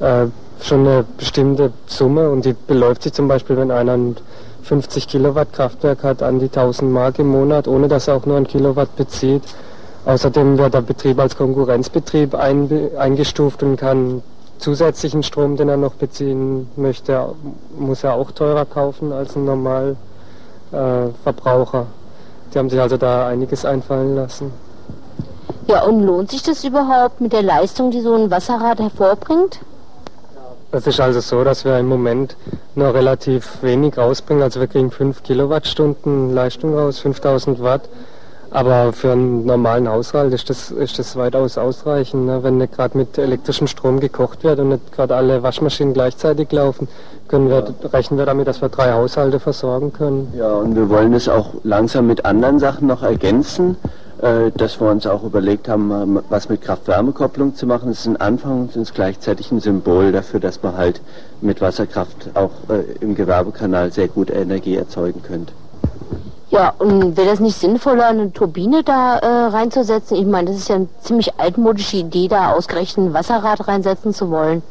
äh, 0.00 0.26
schon 0.60 0.80
eine 0.80 1.04
bestimmte 1.16 1.72
Summe 1.86 2.30
und 2.30 2.44
die 2.44 2.54
beläuft 2.66 3.04
sich 3.04 3.12
zum 3.12 3.28
Beispiel, 3.28 3.56
wenn 3.56 3.70
einer 3.70 3.96
ein 3.96 4.16
50 4.62 5.06
Kilowatt 5.06 5.52
Kraftwerk 5.52 6.02
hat, 6.02 6.22
an 6.22 6.40
die 6.40 6.46
1000 6.46 6.90
Mark 6.90 7.18
im 7.20 7.28
Monat, 7.28 7.68
ohne 7.68 7.86
dass 7.86 8.08
er 8.08 8.16
auch 8.16 8.26
nur 8.26 8.36
ein 8.36 8.46
Kilowatt 8.46 8.96
bezieht. 8.96 9.42
Außerdem 10.08 10.56
wird 10.56 10.72
der 10.72 10.80
Betrieb 10.80 11.20
als 11.20 11.36
Konkurrenzbetrieb 11.36 12.34
eingestuft 12.34 13.62
und 13.62 13.76
kann 13.76 14.22
zusätzlichen 14.56 15.22
Strom, 15.22 15.58
den 15.58 15.68
er 15.68 15.76
noch 15.76 15.92
beziehen 15.96 16.66
möchte, 16.76 17.34
muss 17.78 18.04
er 18.04 18.14
auch 18.14 18.30
teurer 18.30 18.64
kaufen 18.64 19.12
als 19.12 19.36
ein 19.36 19.44
normal 19.44 19.96
äh, 20.72 21.08
Verbraucher. 21.22 21.88
Die 22.54 22.58
haben 22.58 22.70
sich 22.70 22.80
also 22.80 22.96
da 22.96 23.26
einiges 23.26 23.66
einfallen 23.66 24.16
lassen. 24.16 24.50
Ja, 25.66 25.84
und 25.84 26.02
lohnt 26.02 26.30
sich 26.30 26.42
das 26.42 26.64
überhaupt 26.64 27.20
mit 27.20 27.34
der 27.34 27.42
Leistung, 27.42 27.90
die 27.90 28.00
so 28.00 28.14
ein 28.14 28.30
Wasserrad 28.30 28.80
hervorbringt? 28.80 29.60
Es 30.72 30.86
ist 30.86 31.00
also 31.00 31.20
so, 31.20 31.44
dass 31.44 31.66
wir 31.66 31.78
im 31.78 31.86
Moment 31.86 32.34
nur 32.74 32.94
relativ 32.94 33.62
wenig 33.62 33.98
rausbringen. 33.98 34.42
Also 34.42 34.58
wir 34.58 34.68
kriegen 34.68 34.90
5 34.90 35.22
Kilowattstunden 35.22 36.32
Leistung 36.32 36.74
raus, 36.74 36.98
5000 37.00 37.62
Watt. 37.62 37.82
Aber 38.50 38.92
für 38.92 39.12
einen 39.12 39.44
normalen 39.44 39.88
Haushalt 39.88 40.32
ist 40.32 40.48
das, 40.48 40.70
ist 40.70 40.98
das 40.98 41.16
weitaus 41.16 41.58
ausreichend. 41.58 42.26
Ne? 42.26 42.42
Wenn 42.42 42.58
nicht 42.58 42.74
gerade 42.74 42.96
mit 42.96 43.18
elektrischem 43.18 43.66
Strom 43.66 44.00
gekocht 44.00 44.42
wird 44.42 44.58
und 44.58 44.70
nicht 44.70 44.92
gerade 44.92 45.14
alle 45.16 45.42
Waschmaschinen 45.42 45.92
gleichzeitig 45.92 46.50
laufen, 46.50 46.88
können 47.28 47.50
wir, 47.50 47.74
rechnen 47.92 48.18
wir 48.18 48.24
damit, 48.24 48.48
dass 48.48 48.62
wir 48.62 48.70
drei 48.70 48.92
Haushalte 48.92 49.38
versorgen 49.38 49.92
können. 49.92 50.32
Ja, 50.36 50.52
und 50.54 50.74
wir 50.74 50.88
wollen 50.88 51.12
es 51.12 51.28
auch 51.28 51.54
langsam 51.62 52.06
mit 52.06 52.24
anderen 52.24 52.58
Sachen 52.58 52.88
noch 52.88 53.02
ergänzen, 53.02 53.76
äh, 54.22 54.50
dass 54.56 54.80
wir 54.80 54.90
uns 54.90 55.06
auch 55.06 55.22
überlegt 55.24 55.68
haben, 55.68 56.20
was 56.30 56.48
mit 56.48 56.62
Kraft-Wärme-Kopplung 56.62 57.54
zu 57.54 57.66
machen. 57.66 57.90
Es 57.90 58.00
ist 58.00 58.06
ein 58.06 58.16
Anfang 58.16 58.62
und 58.62 58.76
ist 58.76 58.94
gleichzeitig 58.94 59.52
ein 59.52 59.60
Symbol 59.60 60.10
dafür, 60.10 60.40
dass 60.40 60.62
man 60.62 60.76
halt 60.76 61.02
mit 61.42 61.60
Wasserkraft 61.60 62.30
auch 62.32 62.50
äh, 62.70 62.82
im 63.00 63.14
Gewerbekanal 63.14 63.92
sehr 63.92 64.08
gut 64.08 64.30
Energie 64.30 64.76
erzeugen 64.76 65.22
könnte. 65.22 65.52
Ja, 66.50 66.72
und 66.78 67.16
wäre 67.16 67.28
das 67.28 67.40
nicht 67.40 67.58
sinnvoller, 67.58 68.06
eine 68.06 68.32
Turbine 68.32 68.82
da 68.82 69.18
äh, 69.18 69.26
reinzusetzen? 69.48 70.16
Ich 70.16 70.26
meine, 70.26 70.50
das 70.50 70.60
ist 70.60 70.68
ja 70.68 70.76
eine 70.76 70.88
ziemlich 71.02 71.38
altmodische 71.38 71.98
Idee, 71.98 72.28
da 72.28 72.52
ausgerechnet 72.52 73.08
ein 73.08 73.14
Wasserrad 73.14 73.68
reinsetzen 73.68 74.14
zu 74.14 74.30
wollen. 74.30 74.62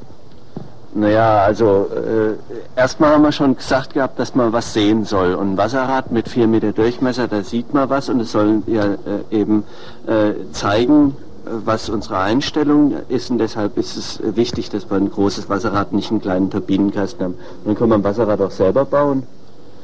Naja, 0.96 1.44
also 1.44 1.88
äh, 1.94 2.80
erstmal 2.80 3.12
haben 3.12 3.22
wir 3.22 3.32
schon 3.32 3.56
gesagt 3.56 3.94
gehabt, 3.94 4.18
dass 4.18 4.34
man 4.34 4.52
was 4.54 4.74
sehen 4.74 5.06
soll. 5.06 5.36
Und 5.36 5.54
ein 5.54 5.58
Wasserrad 5.58 6.12
mit 6.12 6.28
4 6.28 6.48
Meter 6.48 6.72
Durchmesser, 6.72 7.28
da 7.28 7.44
sieht 7.44 7.72
man 7.76 7.88
was 7.92 8.10
und 8.10 8.22
es 8.22 8.32
soll 8.32 8.64
ja 8.66 8.84
äh, 8.86 8.98
eben 9.30 9.64
äh, 10.08 10.34
zeigen, 10.54 11.16
was 11.46 11.90
unsere 11.90 12.18
Einstellung 12.18 12.94
ist 13.10 13.30
und 13.30 13.38
deshalb 13.38 13.78
ist 13.78 13.96
es 13.96 14.20
wichtig, 14.36 14.70
dass 14.70 14.90
wir 14.90 14.98
ein 14.98 15.12
großes 15.12 15.50
Wasserrad, 15.50 15.94
nicht 15.94 16.12
einen 16.12 16.22
kleinen 16.22 16.50
Turbinenkasten 16.50 17.24
haben. 17.24 17.36
Dann 17.66 17.76
kann 17.76 17.90
man 17.90 18.02
ein 18.02 18.04
Wasserrad 18.04 18.42
auch 18.42 18.52
selber 18.52 18.84
bauen. 18.84 19.24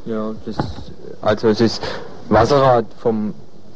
Ja, 0.06 0.32
das, 0.46 0.58
also 1.24 1.48
es 1.48 1.62
ist 1.62 1.82
Wasserrad 2.30 2.86
vom 3.00 3.34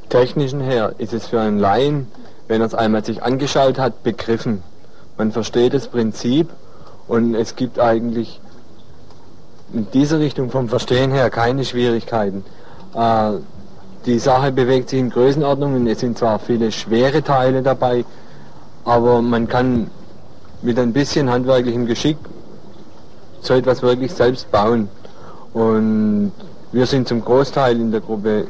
technischen 0.10 0.60
her, 0.62 0.94
ist 0.98 1.14
es 1.14 1.28
für 1.28 1.40
einen 1.40 1.60
Laien, 1.60 2.08
wenn 2.48 2.62
er 2.62 2.68
es 2.68 2.74
einmal 2.74 3.04
sich 3.04 3.24
angeschaltet 3.24 3.80
hat, 3.80 4.04
begriffen. 4.04 4.64
Man 5.18 5.32
versteht 5.32 5.74
das 5.74 5.88
Prinzip 5.88 6.50
und 7.08 7.36
es 7.36 7.56
gibt 7.56 7.80
eigentlich 7.80 8.40
in 9.74 9.90
dieser 9.92 10.20
Richtung 10.20 10.50
vom 10.50 10.70
Verstehen 10.70 11.12
her 11.12 11.30
keine 11.30 11.66
Schwierigkeiten. 11.66 12.44
Äh, 12.94 13.32
die 14.06 14.20
Sache 14.20 14.52
bewegt 14.52 14.90
sich 14.90 15.00
in 15.00 15.10
Größenordnungen, 15.10 15.88
es 15.88 16.00
sind 16.00 16.18
zwar 16.18 16.40
viele 16.40 16.72
schwere 16.72 17.24
Teile 17.24 17.62
dabei, 17.62 18.06
aber 18.86 19.22
man 19.22 19.48
kann 19.48 19.90
mit 20.62 20.80
ein 20.80 20.94
bisschen 20.94 21.30
handwerklichem 21.30 21.86
Geschick 21.86 22.18
so 23.42 23.54
etwas 23.54 23.82
wirklich 23.82 24.14
selbst 24.14 24.50
bauen. 24.52 24.90
Und 25.54 26.32
wir 26.72 26.86
sind 26.86 27.08
zum 27.08 27.24
Großteil 27.24 27.80
in 27.80 27.92
der 27.92 28.02
Gruppe 28.02 28.48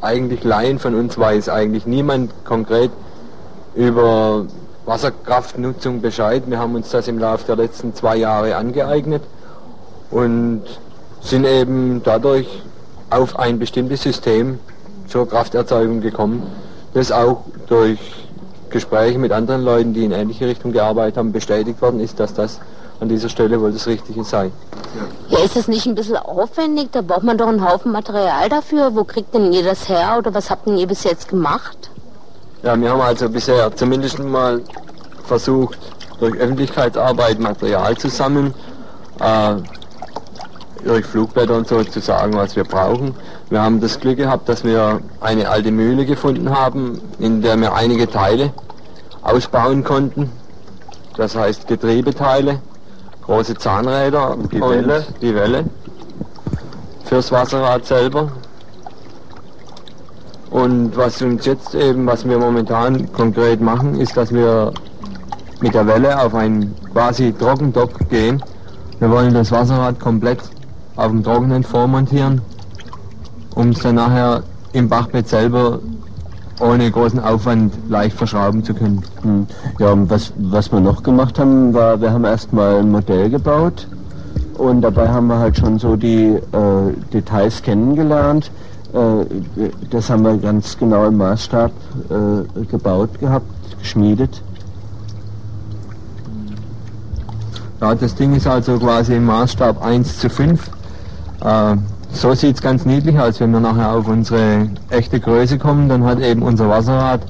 eigentlich 0.00 0.44
Laien, 0.44 0.78
von 0.78 0.94
uns 0.94 1.18
weiß 1.18 1.48
eigentlich 1.48 1.86
niemand 1.86 2.44
konkret 2.44 2.90
über 3.74 4.46
Wasserkraftnutzung 4.86 6.00
Bescheid. 6.00 6.44
Wir 6.46 6.58
haben 6.58 6.74
uns 6.74 6.90
das 6.90 7.06
im 7.06 7.18
Laufe 7.18 7.46
der 7.46 7.56
letzten 7.56 7.94
zwei 7.94 8.16
Jahre 8.16 8.56
angeeignet 8.56 9.22
und 10.10 10.62
sind 11.20 11.44
eben 11.44 12.02
dadurch 12.02 12.62
auf 13.10 13.38
ein 13.38 13.58
bestimmtes 13.58 14.02
System 14.02 14.58
zur 15.06 15.28
Krafterzeugung 15.28 16.00
gekommen, 16.00 16.42
das 16.94 17.12
auch 17.12 17.44
durch 17.68 17.98
Gespräche 18.70 19.18
mit 19.18 19.32
anderen 19.32 19.62
Leuten, 19.62 19.94
die 19.94 20.04
in 20.04 20.12
ähnliche 20.12 20.46
Richtung 20.46 20.72
gearbeitet 20.72 21.18
haben, 21.18 21.32
bestätigt 21.32 21.82
worden 21.82 22.00
ist, 22.00 22.18
dass 22.18 22.34
das 22.34 22.60
an 23.00 23.08
dieser 23.08 23.28
Stelle 23.28 23.60
wohl 23.60 23.72
das 23.72 23.86
Richtige 23.86 24.22
sei. 24.24 24.50
Ja, 25.28 25.38
ist 25.38 25.56
das 25.56 25.68
nicht 25.68 25.86
ein 25.86 25.94
bisschen 25.94 26.16
aufwendig? 26.16 26.88
Da 26.92 27.00
braucht 27.00 27.22
man 27.22 27.38
doch 27.38 27.48
einen 27.48 27.66
Haufen 27.66 27.92
Material 27.92 28.48
dafür. 28.48 28.94
Wo 28.94 29.04
kriegt 29.04 29.34
denn 29.34 29.52
ihr 29.52 29.64
das 29.64 29.88
her 29.88 30.16
oder 30.18 30.34
was 30.34 30.50
habt 30.50 30.66
denn 30.66 30.76
ihr 30.76 30.86
bis 30.86 31.04
jetzt 31.04 31.28
gemacht? 31.28 31.90
Ja, 32.62 32.78
wir 32.78 32.90
haben 32.90 33.00
also 33.00 33.28
bisher 33.28 33.74
zumindest 33.74 34.18
mal 34.18 34.60
versucht, 35.24 35.78
durch 36.18 36.36
Öffentlichkeitsarbeit 36.36 37.38
Material 37.38 37.96
zu 37.96 38.08
sammeln, 38.10 38.52
äh, 39.20 39.54
durch 40.84 41.06
Flugblätter 41.06 41.56
und 41.56 41.68
so 41.68 41.82
zu 41.82 42.00
sagen, 42.00 42.34
was 42.34 42.56
wir 42.56 42.64
brauchen. 42.64 43.14
Wir 43.48 43.62
haben 43.62 43.80
das 43.80 43.98
Glück 43.98 44.18
gehabt, 44.18 44.48
dass 44.48 44.62
wir 44.62 45.00
eine 45.20 45.48
alte 45.48 45.70
Mühle 45.70 46.04
gefunden 46.04 46.50
haben, 46.50 47.00
in 47.18 47.40
der 47.40 47.56
wir 47.56 47.74
einige 47.74 48.10
Teile 48.10 48.52
ausbauen 49.22 49.84
konnten. 49.84 50.30
Das 51.16 51.34
heißt 51.36 51.66
Getriebeteile, 51.66 52.60
große 53.30 53.54
Zahnräder 53.56 54.36
die 54.50 54.60
und 54.60 54.70
Welle. 54.70 55.06
die 55.22 55.32
Welle 55.32 55.64
fürs 57.04 57.30
Wasserrad 57.30 57.86
selber. 57.86 58.28
Und 60.50 60.96
was 60.96 61.22
uns 61.22 61.46
jetzt 61.46 61.76
eben, 61.76 62.06
was 62.06 62.28
wir 62.28 62.38
momentan 62.38 63.12
konkret 63.12 63.60
machen, 63.60 64.00
ist, 64.00 64.16
dass 64.16 64.34
wir 64.34 64.72
mit 65.60 65.74
der 65.74 65.86
Welle 65.86 66.20
auf 66.20 66.34
einen 66.34 66.74
quasi 66.92 67.32
Trockendock 67.32 68.08
gehen. 68.08 68.42
Wir 68.98 69.08
wollen 69.08 69.32
das 69.32 69.52
Wasserrad 69.52 70.00
komplett 70.00 70.40
auf 70.96 71.12
dem 71.12 71.22
Trockenen 71.22 71.62
vormontieren, 71.62 72.42
um 73.54 73.68
es 73.68 73.78
dann 73.78 73.94
nachher 73.94 74.42
im 74.72 74.88
Bachbett 74.88 75.28
selber 75.28 75.78
ohne 76.60 76.90
großen 76.90 77.18
Aufwand 77.20 77.72
leicht 77.88 78.16
verschrauben 78.16 78.62
zu 78.62 78.74
können. 78.74 79.02
Hm. 79.22 79.46
Ja, 79.78 79.92
und 79.92 80.10
was, 80.10 80.32
was 80.36 80.70
wir 80.70 80.80
noch 80.80 81.02
gemacht 81.02 81.38
haben, 81.38 81.74
war, 81.74 82.00
wir 82.00 82.12
haben 82.12 82.24
erstmal 82.24 82.76
ein 82.80 82.90
Modell 82.90 83.30
gebaut 83.30 83.88
und 84.60 84.82
dabei 84.82 85.08
haben 85.08 85.26
wir 85.28 85.38
halt 85.38 85.56
schon 85.56 85.78
so 85.78 85.96
die 85.96 86.34
äh, 86.34 86.92
Details 87.12 87.62
kennengelernt. 87.62 88.50
Äh, 88.92 89.70
das 89.90 90.10
haben 90.10 90.22
wir 90.22 90.36
ganz 90.36 90.76
genau 90.76 91.06
im 91.06 91.16
Maßstab 91.16 91.72
äh, 92.10 92.64
gebaut 92.66 93.18
gehabt, 93.18 93.46
geschmiedet. 93.78 94.42
Ja, 97.80 97.94
das 97.94 98.14
Ding 98.14 98.34
ist 98.34 98.46
also 98.46 98.78
quasi 98.78 99.14
im 99.14 99.24
Maßstab 99.24 99.82
1 99.82 100.18
zu 100.18 100.28
5. 100.28 100.70
So 102.12 102.34
sieht 102.34 102.56
es 102.56 102.62
ganz 102.62 102.84
niedlich 102.84 103.18
aus, 103.18 103.40
wenn 103.40 103.52
wir 103.52 103.60
nachher 103.60 103.92
auf 103.92 104.06
unsere 104.06 104.68
echte 104.90 105.20
Größe 105.20 105.58
kommen, 105.58 105.88
dann 105.88 106.04
hat 106.04 106.20
eben 106.20 106.42
unser 106.42 106.68
Wasserrad 106.68 107.22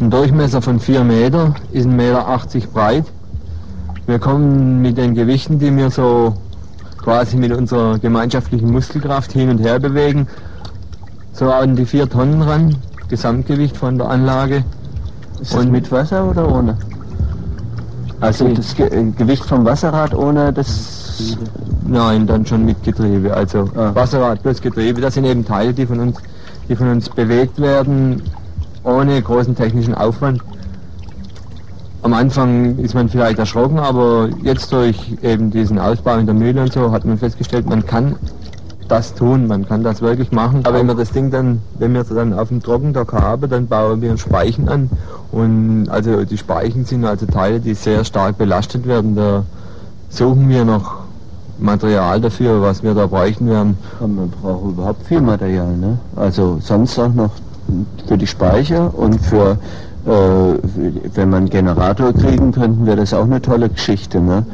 einen 0.00 0.10
Durchmesser 0.10 0.62
von 0.62 0.80
4 0.80 1.04
Meter, 1.04 1.54
ist 1.72 1.86
1,80 1.86 1.90
Meter 1.90 2.66
breit. 2.72 3.04
Wir 4.06 4.18
kommen 4.18 4.80
mit 4.80 4.96
den 4.96 5.14
Gewichten, 5.14 5.58
die 5.58 5.76
wir 5.76 5.90
so 5.90 6.34
quasi 7.02 7.36
mit 7.36 7.52
unserer 7.52 7.98
gemeinschaftlichen 7.98 8.70
Muskelkraft 8.70 9.32
hin 9.32 9.50
und 9.50 9.58
her 9.58 9.78
bewegen, 9.78 10.26
so 11.32 11.50
an 11.52 11.76
die 11.76 11.84
4 11.84 12.08
Tonnen 12.08 12.42
ran, 12.42 12.76
Gesamtgewicht 13.08 13.76
von 13.76 13.98
der 13.98 14.08
Anlage. 14.08 14.64
Ist 15.40 15.54
und 15.54 15.70
mit 15.70 15.90
Wasser 15.90 16.28
oder 16.28 16.50
ohne? 16.50 16.76
Also 18.20 18.48
das 18.48 18.74
Ge 18.74 18.88
Gewicht 19.16 19.44
vom 19.44 19.64
Wasserrad 19.64 20.14
ohne 20.14 20.52
das 20.52 20.99
Nein, 21.86 22.26
dann 22.26 22.46
schon 22.46 22.64
mit 22.64 22.82
Getriebe. 22.82 23.34
Also 23.34 23.68
ah. 23.76 23.94
Wasserrad 23.94 24.42
plus 24.42 24.60
Getriebe, 24.60 25.00
das 25.00 25.14
sind 25.14 25.24
eben 25.24 25.44
Teile, 25.44 25.72
die 25.72 25.86
von 25.86 25.98
uns, 26.00 26.18
die 26.68 26.76
von 26.76 26.90
uns 26.90 27.08
bewegt 27.08 27.60
werden, 27.60 28.22
ohne 28.84 29.20
großen 29.20 29.54
technischen 29.54 29.94
Aufwand. 29.94 30.40
Am 32.02 32.14
Anfang 32.14 32.78
ist 32.78 32.94
man 32.94 33.08
vielleicht 33.08 33.38
erschrocken, 33.38 33.78
aber 33.78 34.30
jetzt 34.42 34.72
durch 34.72 35.18
eben 35.22 35.50
diesen 35.50 35.78
Ausbau 35.78 36.16
in 36.16 36.26
der 36.26 36.34
Mühle 36.34 36.62
und 36.62 36.72
so 36.72 36.92
hat 36.92 37.04
man 37.04 37.18
festgestellt, 37.18 37.68
man 37.68 37.84
kann 37.84 38.16
das 38.90 39.14
tun, 39.14 39.46
man 39.46 39.66
kann 39.66 39.82
das 39.82 40.00
wirklich 40.00 40.32
machen. 40.32 40.60
Aber 40.64 40.78
wenn 40.78 40.86
wir 40.86 40.94
das 40.94 41.12
Ding 41.12 41.30
dann, 41.30 41.60
wenn 41.78 41.92
wir 41.92 42.00
es 42.00 42.08
dann 42.08 42.32
auf 42.32 42.48
dem 42.48 42.62
Trockendock 42.62 43.12
haben, 43.12 43.48
dann 43.48 43.66
bauen 43.66 44.00
wir 44.00 44.08
einen 44.08 44.18
Speichen 44.18 44.68
an. 44.68 44.90
Und 45.30 45.88
also 45.90 46.24
die 46.24 46.38
Speichen 46.38 46.84
sind 46.84 47.04
also 47.04 47.26
Teile, 47.26 47.60
die 47.60 47.74
sehr 47.74 48.04
stark 48.04 48.38
belastet 48.38 48.86
werden. 48.86 49.14
Da 49.14 49.44
suchen 50.08 50.48
wir 50.48 50.64
noch 50.64 50.99
Material 51.60 52.20
dafür, 52.20 52.62
was 52.62 52.82
wir 52.82 52.94
da 52.94 53.06
bräuchten 53.06 53.48
werden. 53.48 53.78
Ja, 54.00 54.06
man 54.06 54.30
braucht 54.30 54.64
überhaupt 54.64 55.06
viel 55.06 55.20
Material, 55.20 55.76
ne? 55.76 55.98
Also 56.16 56.58
sonst 56.60 56.98
auch 56.98 57.12
noch 57.12 57.30
für 58.06 58.18
die 58.18 58.26
Speicher 58.26 58.92
und 58.96 59.20
für, 59.20 59.58
äh, 60.06 60.58
wenn 61.14 61.30
man 61.30 61.40
einen 61.40 61.50
Generator 61.50 62.12
kriegen 62.12 62.52
könnten, 62.52 62.86
wäre 62.86 62.96
das 62.96 63.14
auch 63.14 63.24
eine 63.24 63.40
tolle 63.40 63.68
Geschichte, 63.68 64.20
ne? 64.20 64.44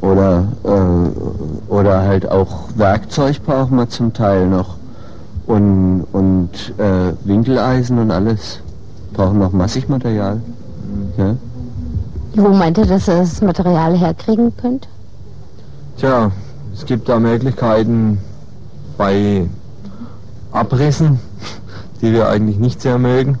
Oder, 0.00 0.44
äh, 0.64 1.72
oder 1.72 2.02
halt 2.02 2.30
auch 2.30 2.68
Werkzeug 2.76 3.44
brauchen 3.44 3.76
wir 3.76 3.88
zum 3.88 4.12
Teil 4.12 4.48
noch 4.48 4.76
und, 5.46 6.06
und 6.12 6.50
äh, 6.78 7.12
Winkeleisen 7.24 7.98
und 7.98 8.10
alles. 8.10 8.60
Brauchen 9.12 9.38
noch 9.38 9.52
massig 9.52 9.88
Material. 9.88 10.36
Mhm. 10.36 11.12
Ja? 11.16 11.34
Wo 12.36 12.50
meint 12.50 12.78
ihr, 12.78 12.86
dass 12.86 13.08
ihr 13.08 13.16
das 13.16 13.40
Material 13.40 13.96
herkriegen 13.96 14.56
könnt? 14.56 14.86
Tja, 15.98 16.30
es 16.72 16.86
gibt 16.86 17.08
da 17.08 17.18
Möglichkeiten 17.18 18.18
bei 18.96 19.48
Abrissen, 20.52 21.18
die 22.00 22.12
wir 22.12 22.28
eigentlich 22.28 22.60
nicht 22.60 22.80
sehr 22.80 22.98
mögen, 22.98 23.36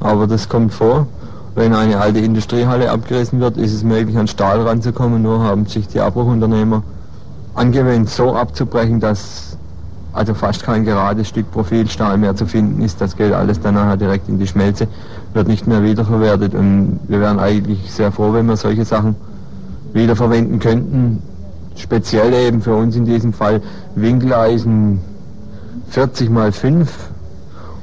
aber 0.00 0.26
das 0.26 0.50
kommt 0.50 0.74
vor. 0.74 1.06
Wenn 1.54 1.72
eine 1.72 1.98
alte 1.98 2.18
Industriehalle 2.18 2.90
abgerissen 2.90 3.40
wird, 3.40 3.56
ist 3.56 3.72
es 3.72 3.84
möglich, 3.84 4.18
an 4.18 4.28
Stahl 4.28 4.60
ranzukommen, 4.60 5.22
nur 5.22 5.42
haben 5.42 5.64
sich 5.64 5.88
die 5.88 6.00
Abbruchunternehmer 6.00 6.82
angewöhnt, 7.54 8.10
so 8.10 8.34
abzubrechen, 8.34 9.00
dass 9.00 9.56
also 10.12 10.34
fast 10.34 10.62
kein 10.62 10.84
gerades 10.84 11.28
Stück 11.28 11.50
Profilstahl 11.52 12.18
mehr 12.18 12.36
zu 12.36 12.44
finden 12.44 12.82
ist. 12.82 13.00
Das 13.00 13.16
geht 13.16 13.32
alles 13.32 13.62
dann 13.62 13.76
nachher 13.76 13.96
direkt 13.96 14.28
in 14.28 14.38
die 14.38 14.46
Schmelze, 14.46 14.88
wird 15.32 15.48
nicht 15.48 15.66
mehr 15.66 15.82
wiederverwertet 15.82 16.54
und 16.54 17.00
wir 17.08 17.20
wären 17.20 17.38
eigentlich 17.38 17.90
sehr 17.90 18.12
froh, 18.12 18.34
wenn 18.34 18.44
wir 18.44 18.58
solche 18.58 18.84
Sachen 18.84 19.16
wiederverwenden 19.94 20.58
könnten, 20.58 21.22
speziell 21.76 22.32
eben 22.32 22.62
für 22.62 22.74
uns 22.74 22.96
in 22.96 23.04
diesem 23.04 23.32
Fall 23.32 23.60
Winkeleisen 23.94 25.00
40 25.90 26.30
mal 26.30 26.52
5 26.52 26.90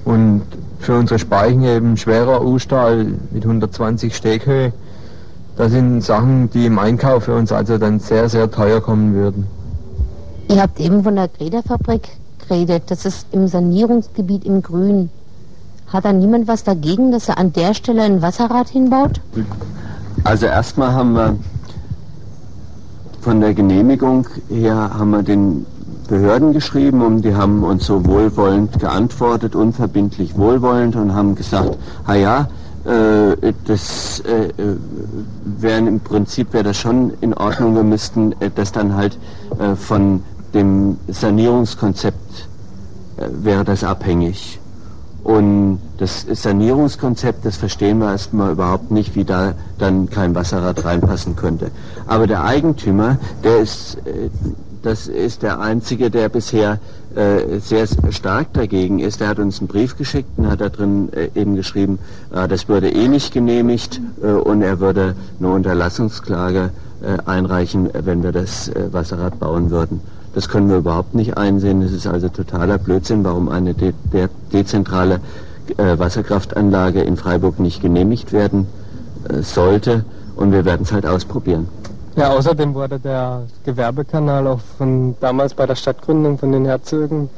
und 0.05 0.41
für 0.79 0.97
unsere 0.97 1.19
Speichen 1.19 1.63
eben 1.63 1.97
schwerer 1.97 2.43
U-Stahl 2.43 3.05
mit 3.31 3.43
120 3.43 4.15
Steghöhe. 4.15 4.73
Das 5.57 5.71
sind 5.71 6.01
Sachen, 6.01 6.49
die 6.49 6.65
im 6.65 6.79
Einkauf 6.79 7.25
für 7.25 7.35
uns 7.35 7.51
also 7.51 7.77
dann 7.77 7.99
sehr, 7.99 8.29
sehr 8.29 8.49
teuer 8.49 8.81
kommen 8.81 9.13
würden. 9.13 9.45
Ihr 10.49 10.61
habt 10.61 10.79
eben 10.79 11.03
von 11.03 11.15
der 11.15 11.27
Grederfabrik 11.27 12.07
geredet. 12.47 12.83
Das 12.87 13.05
ist 13.05 13.27
im 13.31 13.47
Sanierungsgebiet 13.47 14.43
im 14.43 14.61
Grün. 14.61 15.09
Hat 15.87 16.05
da 16.05 16.13
niemand 16.13 16.47
was 16.47 16.63
dagegen, 16.63 17.11
dass 17.11 17.29
er 17.29 17.37
an 17.37 17.53
der 17.53 17.73
Stelle 17.73 18.01
ein 18.03 18.21
Wasserrad 18.21 18.69
hinbaut? 18.69 19.21
Also 20.23 20.45
erstmal 20.45 20.93
haben 20.93 21.13
wir 21.13 21.35
von 23.21 23.39
der 23.39 23.53
Genehmigung 23.53 24.27
her 24.49 24.91
haben 24.97 25.11
wir 25.11 25.23
den 25.23 25.65
Behörden 26.07 26.51
geschrieben 26.53 27.01
und 27.01 27.21
die 27.23 27.35
haben 27.35 27.63
uns 27.63 27.85
so 27.85 28.05
wohlwollend 28.05 28.79
geantwortet, 28.79 29.55
unverbindlich 29.55 30.37
wohlwollend 30.37 30.95
und 30.95 31.13
haben 31.13 31.35
gesagt, 31.35 31.77
ha 32.05 32.15
ja, 32.15 32.47
Äh, 32.85 33.53
das 33.65 34.21
äh, 34.21 34.49
wäre 35.43 35.77
im 35.77 35.99
Prinzip 35.99 36.51
wäre 36.53 36.63
das 36.63 36.77
schon 36.77 37.13
in 37.21 37.33
Ordnung. 37.35 37.75
Wir 37.75 37.83
müssten 37.83 38.31
äh, 38.39 38.49
das 38.53 38.71
dann 38.71 38.95
halt 38.95 39.19
äh, 39.59 39.75
von 39.75 40.23
dem 40.55 40.97
Sanierungskonzept 41.07 42.47
äh, 43.17 43.27
wäre 43.43 43.63
das 43.63 43.83
abhängig. 43.83 44.59
Und 45.23 45.79
das 45.97 46.25
Sanierungskonzept, 46.27 47.45
das 47.45 47.57
verstehen 47.57 47.99
wir 47.99 48.09
erstmal 48.09 48.53
überhaupt 48.53 48.89
nicht, 48.89 49.15
wie 49.15 49.23
da 49.23 49.53
dann 49.77 50.09
kein 50.09 50.33
Wasserrad 50.33 50.83
reinpassen 50.83 51.35
könnte. 51.35 51.69
Aber 52.07 52.25
der 52.25 52.43
Eigentümer, 52.43 53.17
der 53.43 53.59
ist, 53.59 53.97
äh, 54.05 54.29
das 54.81 55.07
ist 55.07 55.43
der 55.43 55.59
einzige, 55.59 56.09
der 56.09 56.27
bisher 56.29 56.79
äh, 57.15 57.59
sehr 57.59 57.85
stark 58.09 58.51
dagegen 58.53 58.97
ist. 58.97 59.19
Der 59.19 59.27
hat 59.27 59.37
uns 59.37 59.59
einen 59.59 59.67
Brief 59.67 59.95
geschickt 59.95 60.29
und 60.37 60.49
hat 60.49 60.59
da 60.59 60.69
drin 60.69 61.09
äh, 61.13 61.29
eben 61.39 61.55
geschrieben, 61.55 61.99
das 62.31 62.67
würde 62.67 62.89
eh 62.89 63.07
nicht 63.07 63.33
genehmigt 63.33 64.01
und 64.21 64.61
er 64.61 64.79
würde 64.79 65.15
eine 65.39 65.49
Unterlassungsklage 65.49 66.71
einreichen, 67.25 67.89
wenn 67.93 68.23
wir 68.23 68.31
das 68.31 68.71
Wasserrad 68.91 69.39
bauen 69.39 69.69
würden. 69.69 70.01
Das 70.33 70.47
können 70.47 70.69
wir 70.69 70.77
überhaupt 70.77 71.13
nicht 71.13 71.37
einsehen. 71.37 71.81
Es 71.81 71.91
ist 71.91 72.07
also 72.07 72.29
totaler 72.29 72.77
Blödsinn, 72.77 73.23
warum 73.23 73.49
eine 73.49 73.73
de 73.73 73.93
de 74.13 74.29
dezentrale 74.53 75.19
Wasserkraftanlage 75.77 77.01
in 77.01 77.17
Freiburg 77.17 77.59
nicht 77.59 77.81
genehmigt 77.81 78.33
werden 78.33 78.67
sollte. 79.41 80.05
Und 80.35 80.51
wir 80.51 80.65
werden 80.65 80.83
es 80.83 80.91
halt 80.91 81.05
ausprobieren. 81.05 81.67
Ja, 82.15 82.31
außerdem 82.31 82.73
wurde 82.73 82.99
der 82.99 83.43
Gewerbekanal 83.63 84.47
auch 84.47 84.59
von 84.77 85.15
damals 85.19 85.53
bei 85.53 85.65
der 85.65 85.75
Stadtgründung 85.75 86.37
von 86.37 86.51
den 86.51 86.65
Herzögen 86.65 87.29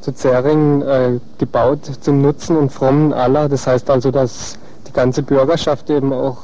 zu 0.00 0.12
Zähringen 0.12 0.82
äh, 0.82 1.18
gebaut 1.38 1.90
zum 2.00 2.22
Nutzen 2.22 2.56
und 2.56 2.70
Frommen 2.70 3.12
aller. 3.12 3.48
Das 3.48 3.66
heißt 3.66 3.90
also, 3.90 4.10
dass 4.10 4.58
die 4.86 4.92
ganze 4.92 5.22
Bürgerschaft 5.22 5.90
eben 5.90 6.12
auch 6.12 6.38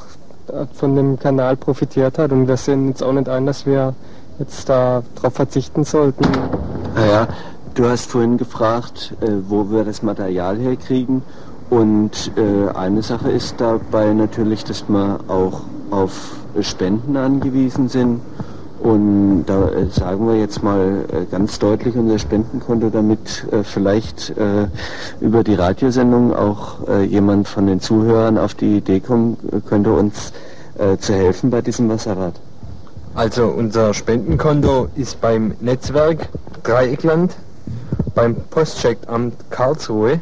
von 0.75 0.95
dem 0.95 1.19
Kanal 1.19 1.57
profitiert 1.57 2.19
hat 2.19 2.33
und 2.33 2.49
wir 2.49 2.57
sehen 2.57 2.89
jetzt 2.89 3.03
auch 3.03 3.13
nicht 3.13 3.29
ein, 3.29 3.47
dass 3.47 3.67
wir 3.67 3.95
jetzt 4.39 4.69
darauf 4.69 5.33
verzichten 5.33 5.85
sollten. 5.85 6.25
Naja, 6.95 7.29
du 7.75 7.89
hast 7.89 8.11
vorhin 8.11 8.37
gefragt, 8.37 9.15
äh, 9.21 9.29
wo 9.49 9.71
wir 9.71 9.85
das 9.85 10.03
Material 10.03 10.57
herkriegen 10.57 11.23
und 11.71 12.31
äh, 12.37 12.71
eine 12.77 13.03
Sache 13.03 13.31
ist 13.31 13.61
dabei 13.61 14.13
natürlich, 14.13 14.65
dass 14.65 14.89
wir 14.89 15.19
auch 15.29 15.63
auf 15.91 16.37
Spenden 16.61 17.17
angewiesen 17.17 17.89
sind. 17.89 18.21
Und 18.79 19.47
da 19.47 19.69
äh, 19.71 19.87
sagen 19.91 20.29
wir 20.29 20.37
jetzt 20.37 20.63
mal 20.63 21.05
äh, 21.11 21.25
ganz 21.31 21.59
deutlich 21.59 21.97
unser 21.97 22.19
Spendenkonto, 22.19 22.91
damit 22.91 23.47
äh, 23.51 23.65
vielleicht 23.65 24.31
äh, 24.31 24.69
über 25.21 25.43
die 25.43 25.55
Radiosendung 25.55 26.35
auch 26.35 26.77
jemand 27.09 27.49
von 27.49 27.67
den 27.67 27.81
Zuhörern 27.81 28.39
auf 28.39 28.55
die 28.55 28.77
Idee 28.77 29.01
kommen 29.01 29.37
könnte, 29.69 29.93
uns 29.93 30.33
zu 30.99 31.15
helfen 31.15 31.51
bei 31.51 31.63
diesem 31.63 31.89
Wasserrad. 31.89 32.35
Also 33.17 33.47
unser 33.47 33.95
Spendenkonto 33.95 34.91
ist 34.95 35.21
beim 35.23 35.57
Netzwerk 35.61 36.29
Dreieckland, 36.63 37.35
beim 38.15 38.35
Postcheckamt 38.35 39.35
Karlsruhe. 39.49 40.21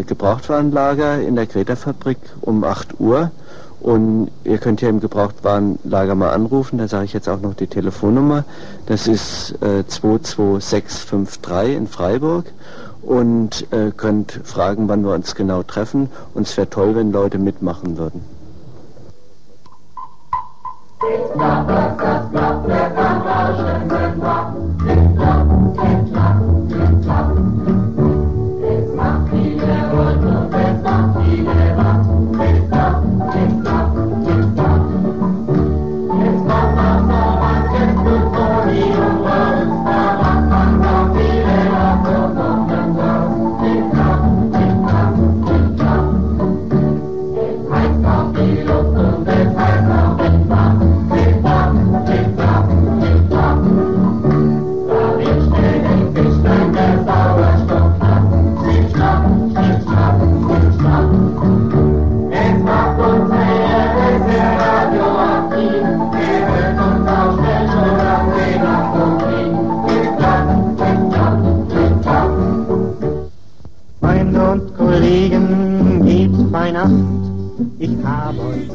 Gebrauchtwarenlager 0.07 1.21
in 1.21 1.35
der 1.35 1.47
Greta-Fabrik 1.47 2.19
um 2.41 2.63
8 2.63 3.01
Uhr 3.01 3.31
und 3.81 4.31
ihr 4.45 4.59
könnt 4.59 4.83
ja 4.83 4.91
im 4.91 5.01
Gebrauchtwarenlager 5.01 6.15
mal 6.15 6.31
anrufen, 6.31 6.79
da 6.79 6.87
sage 6.87 7.07
ich 7.07 7.15
jetzt 7.15 7.29
auch 7.29 7.41
noch 7.41 7.55
die 7.55 7.67
Telefonnummer. 7.67 8.45
Das 8.87 9.07
ist 9.07 9.55
äh, 9.63 9.87
22653 9.87 11.77
in 11.77 11.87
Freiburg 11.87 12.45
und 13.03 13.67
äh, 13.73 13.91
könnt 13.97 14.33
fragen, 14.45 14.87
wann 14.89 15.03
wir 15.03 15.15
uns 15.15 15.35
genau 15.35 15.63
treffen. 15.63 16.11
Und 16.35 16.47
es 16.47 16.57
wäre 16.59 16.69
toll, 16.69 16.95
wenn 16.95 17.11
Leute 17.11 17.39
mitmachen 17.39 17.97
würden. 17.97 18.23
Jetzt 21.03 21.35
cowboy. 78.03 78.70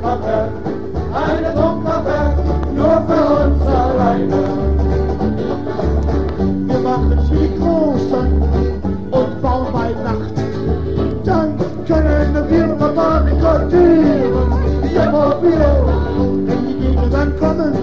Tunkkappe, 0.00 0.48
eine 1.12 1.54
Tunkkappe, 1.54 2.16
nur 2.74 3.02
für 3.06 3.24
uns 3.44 3.66
alleine. 3.66 4.40
Wir 6.66 6.78
machen 6.78 7.18
die 7.30 7.48
großen 7.58 8.42
und 9.10 9.42
bauen 9.42 9.66
bei 9.72 9.90
Nacht. 10.02 10.34
Dann 11.24 11.58
können 11.86 12.34
wir 12.48 12.66
Motoren 12.68 13.40
kortieren, 13.40 14.48
wir 14.82 15.10
mobil. 15.10 15.60
Wenn 16.46 16.66
die 16.66 16.74
Gegner 16.80 17.08
dann 17.10 17.38
kommen, 17.38 17.74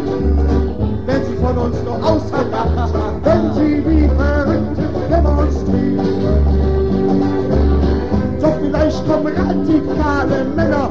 werden 1.05 1.23
sie 1.23 1.35
von 1.35 1.55
uns 1.55 1.77
nur 1.83 1.97
ausgelacht, 2.03 2.93
wenn 3.23 3.53
sie 3.53 3.85
wie 3.85 4.07
verrückt 4.17 4.77
demonstrieren. 5.11 6.07
Doch 8.41 8.55
vielleicht 8.59 9.07
kommen 9.07 9.33
radikale 9.35 10.45
Männer 10.55 10.86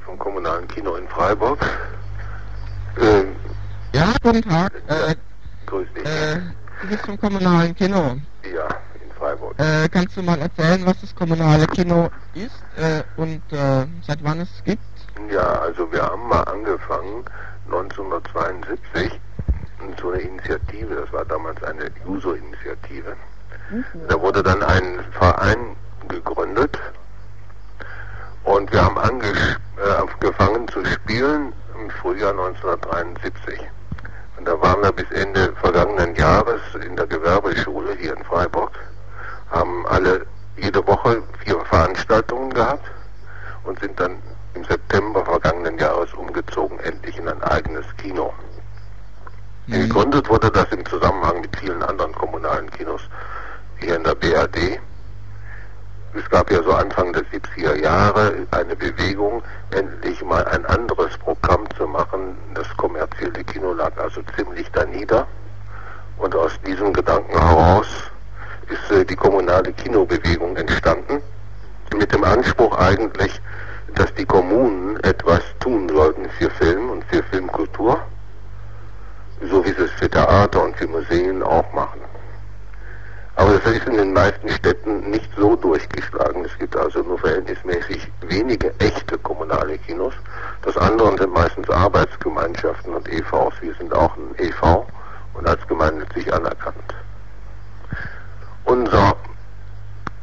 Willi 0.00 0.04
vom 0.04 0.18
Kommunalen 0.18 0.66
Kino 0.68 0.96
in 0.96 1.06
Freiburg. 1.08 1.58
Ähm, 3.00 3.36
Ja, 3.92 4.12
guten 4.22 4.42
Tag. 4.42 4.72
Äh, 4.88 5.14
grüß 5.66 5.86
dich. 5.94 6.04
äh, 6.06 6.40
du 6.80 6.88
bist 6.88 7.04
vom 7.06 7.18
kommunalen 7.18 7.74
Kino. 7.74 8.16
Ja, 8.44 8.68
in 8.94 9.10
Freiburg. 9.18 9.58
Äh, 9.58 9.88
kannst 9.88 10.16
du 10.16 10.22
mal 10.22 10.38
erzählen, 10.40 10.84
was 10.86 11.00
das 11.00 11.14
kommunale 11.14 11.66
Kino 11.66 12.10
ist 12.34 12.62
äh, 12.78 13.02
und 13.16 13.42
äh, 13.52 13.86
seit 14.06 14.22
wann 14.22 14.40
es 14.40 14.62
gibt? 14.64 14.82
Ja, 15.30 15.60
also 15.60 15.90
wir 15.92 16.02
haben 16.02 16.28
mal 16.28 16.42
angefangen 16.42 17.24
1972 17.66 19.20
so 20.00 20.10
eine 20.10 20.20
Initiative, 20.22 20.94
das 20.94 21.12
war 21.12 21.24
damals 21.24 21.62
eine 21.64 21.90
Juso-Initiative. 22.06 23.16
Da 24.08 24.20
wurde 24.20 24.42
dann 24.42 24.62
ein 24.62 25.00
Verein 25.12 25.76
gegründet 26.08 26.78
und 28.44 28.72
wir 28.72 28.84
haben 28.84 28.96
äh, 29.20 29.90
angefangen 30.00 30.68
zu 30.68 30.84
spielen 30.84 31.52
im 31.74 31.90
Frühjahr 31.90 32.30
1973. 32.30 33.60
Und 34.36 34.46
da 34.46 34.60
waren 34.60 34.82
wir 34.82 34.92
bis 34.92 35.10
Ende 35.10 35.52
vergangenen 35.60 36.14
Jahres 36.14 36.60
in 36.84 36.96
der 36.96 37.06
Gewerbeschule 37.06 37.94
hier 37.96 38.16
in 38.16 38.24
Freiburg, 38.24 38.72
haben 39.50 39.86
alle 39.86 40.26
jede 40.56 40.86
Woche 40.86 41.22
vier 41.44 41.60
Veranstaltungen 41.66 42.52
gehabt 42.52 42.84
und 43.64 43.78
sind 43.80 43.98
dann 44.00 44.16
im 44.54 44.64
September 44.64 45.24
vergangenen 45.24 45.78
Jahres 45.78 46.12
umgezogen, 46.14 46.78
endlich 46.80 47.18
in 47.18 47.28
ein 47.28 47.42
eigenes 47.42 47.84
Kino. 47.98 48.32
Gegründet 49.68 50.28
wurde 50.28 50.50
das 50.50 50.66
im 50.72 50.84
Zusammenhang 50.84 51.42
mit 51.42 51.56
vielen 51.56 51.82
anderen 51.82 52.12
kommunalen 52.12 52.68
Kinos 52.72 53.02
hier 53.78 53.94
in 53.96 54.02
der 54.02 54.16
BRD. 54.16 54.80
Es 56.12 56.28
gab 56.28 56.50
ja 56.50 56.60
so 56.62 56.72
Anfang 56.72 57.12
der 57.12 57.22
70er 57.26 57.76
Jahre 57.80 58.34
eine 58.50 58.74
Bewegung, 58.74 59.42
endlich 59.70 60.20
mal 60.24 60.44
ein 60.46 60.66
anderes 60.66 61.16
Programm 61.18 61.64
zu 61.76 61.86
machen. 61.86 62.36
Das 62.54 62.66
kommerzielle 62.76 63.44
Kino 63.44 63.72
lag 63.72 63.96
also 63.96 64.20
ziemlich 64.36 64.68
da 64.72 64.84
nieder. 64.86 65.28
Und 66.18 66.34
aus 66.34 66.60
diesem 66.66 66.92
Gedanken 66.92 67.38
heraus 67.38 67.86
ist 68.68 68.90
äh, 68.90 69.04
die 69.04 69.14
kommunale 69.14 69.72
Kinobewegung 69.72 70.56
entstanden. 70.56 71.22
Mit 71.96 72.12
dem 72.12 72.24
Anspruch 72.24 72.76
eigentlich, 72.76 73.40
dass 73.94 74.12
die 74.14 74.26
Kommunen 74.26 74.98
etwas 75.04 75.42
tun 75.60 75.88
sollten 75.88 76.28
für 76.30 76.50
Film 76.50 76.90
und 76.90 77.04
für 77.04 77.22
Filmkultur, 77.22 78.00
so 79.48 79.64
wie 79.64 79.70
sie 79.70 79.84
es 79.84 79.92
für 79.92 80.10
Theater 80.10 80.64
und 80.64 80.76
für 80.76 80.88
Museen 80.88 81.42
auch 81.44 81.72
machen. 81.72 82.09
Aber 83.40 83.54
es 83.54 83.64
ist 83.64 83.86
in 83.86 83.96
den 83.96 84.12
meisten 84.12 84.50
Städten 84.50 85.08
nicht 85.08 85.30
so 85.34 85.56
durchgeschlagen. 85.56 86.44
Es 86.44 86.58
gibt 86.58 86.76
also 86.76 87.00
nur 87.02 87.18
verhältnismäßig 87.18 88.06
wenige 88.20 88.70
echte 88.80 89.16
kommunale 89.16 89.78
Kinos. 89.78 90.12
Das 90.60 90.76
andere 90.76 91.16
sind 91.16 91.32
meistens 91.32 91.70
Arbeitsgemeinschaften 91.70 92.92
und 92.92 93.08
EVs. 93.08 93.54
Wir 93.62 93.74
sind 93.76 93.94
auch 93.94 94.14
ein 94.14 94.34
EV 94.36 94.84
und 95.32 95.48
als 95.48 95.66
gemeinnützig 95.68 96.30
anerkannt. 96.34 96.94
Unser 98.66 99.16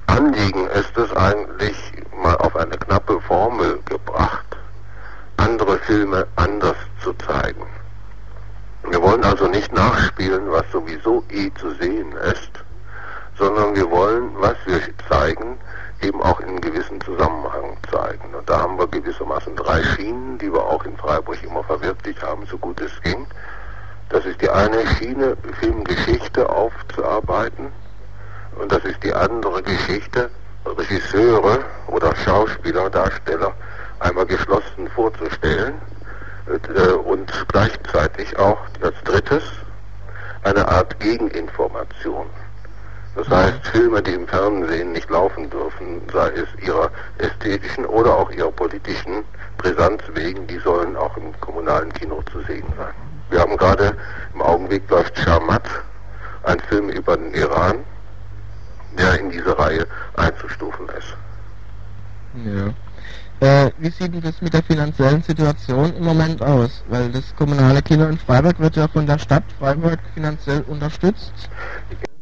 Anliegen 0.06 0.68
ist 0.68 0.96
es 0.96 1.12
eigentlich 1.16 1.76
mal 2.22 2.36
auf 2.36 2.56
eine 2.56 2.78
knappe 2.78 3.20
Formel 3.22 3.80
gebracht, 3.86 4.46
andere 5.38 5.80
Filme 5.80 6.28
anders 6.36 6.78
zu 7.02 7.14
zeigen. 7.14 7.66
Wir 8.88 9.02
wollen 9.02 9.24
also 9.24 9.48
nicht 9.48 9.74
nachspielen, 9.74 10.52
was 10.52 10.72
sowieso 10.72 11.24
eh 11.32 11.52
zu 11.56 11.72
sehen 11.82 12.12
ist, 12.12 12.64
sondern 13.38 13.76
wir 13.76 13.90
wollen, 13.90 14.32
was 14.40 14.56
wir 14.66 14.80
zeigen, 15.10 15.58
eben 16.02 16.22
auch 16.22 16.40
in 16.40 16.50
einem 16.50 16.62
gewissen 16.62 17.00
Zusammenhang 17.02 17.78
zeigen. 17.92 18.34
Und 18.36 18.50
da 18.50 18.62
haben 18.62 18.78
wir 18.78 18.88
gewissermaßen 18.88 19.56
drei 19.56 19.84
Schienen, 19.84 20.38
die 20.38 20.52
wir 20.52 20.64
auch 20.64 20.84
in 20.86 20.96
Freiburg 20.98 21.42
immer 21.44 21.64
verwirklicht 21.64 22.22
haben, 22.22 22.46
so 22.46 22.58
gut 22.58 22.80
es 22.82 23.02
ging. 23.02 23.26
Das 24.10 24.26
ist 24.26 24.42
die 24.42 24.50
eine 24.50 24.86
Schiene, 24.96 25.36
Filmgeschichte 25.60 26.50
aufzuarbeiten. 26.50 27.72
Und 28.60 28.72
das 28.72 28.84
ist 28.86 29.04
die 29.04 29.14
andere 29.14 29.62
Geschichte, 29.62 30.30
Regisseure 30.66 31.60
oder 31.88 32.16
Schauspieler, 32.16 32.90
Darsteller 32.90 33.54
einmal 34.00 34.26
geschlossen 34.26 34.88
vorzustellen, 34.96 35.76
äh, 36.48 36.92
und 36.94 37.32
gleichzeitig 37.50 38.38
auch 38.38 38.58
als 38.82 38.96
drittes 39.04 39.44
eine 40.44 40.68
Art 40.68 40.98
Gegeninformation. 41.00 42.28
Das 43.18 43.30
heißt, 43.30 43.66
Filme, 43.72 44.00
die 44.04 44.12
im 44.12 44.28
Fernsehen 44.28 44.92
nicht 44.92 45.10
laufen 45.10 45.50
dürfen, 45.50 46.02
sei 46.14 46.30
es 46.30 46.64
ihrer 46.64 46.92
ästhetischen 47.18 47.84
oder 47.88 48.16
auch 48.16 48.30
ihrer 48.30 48.52
politischen 48.52 49.24
Brisanz 49.58 50.04
wegen, 50.14 50.46
die 50.46 50.60
sollen 50.60 50.96
auch 50.96 51.18
im 51.18 51.38
kommunalen 51.42 51.92
Kino 51.94 52.22
zu 52.32 52.42
sehen 52.42 52.68
sein. 52.78 52.94
Wir 53.32 53.40
haben 53.40 53.58
gerade 53.58 53.96
im 54.36 54.42
Augenblick 54.44 54.88
läuft 54.92 55.18
Sharmat, 55.18 55.68
ein 56.44 56.60
Film 56.70 56.90
über 56.90 57.18
den 57.18 57.34
Iran, 57.34 57.80
der 59.00 59.20
in 59.20 59.32
diese 59.32 59.58
Reihe 59.58 59.88
einzustufen 60.16 60.88
ist. 60.90 61.18
Ja. 62.46 62.68
Äh, 63.40 63.72
wie 63.80 63.90
sieht 63.90 64.14
denn 64.14 64.22
das 64.22 64.42
mit 64.42 64.54
der 64.54 64.64
finanziellen 64.64 65.24
Situation 65.24 65.92
im 65.96 66.04
Moment 66.04 66.42
aus? 66.44 66.84
Weil 66.90 67.10
das 67.10 67.36
kommunale 67.36 67.82
Kino 67.82 68.06
in 68.06 68.18
Freiburg 68.20 68.60
wird 68.60 68.76
ja 68.76 68.88
von 68.88 69.08
der 69.08 69.18
Stadt 69.18 69.44
Freiburg 69.60 70.00
finanziell 70.14 70.62
unterstützt. 70.68 71.34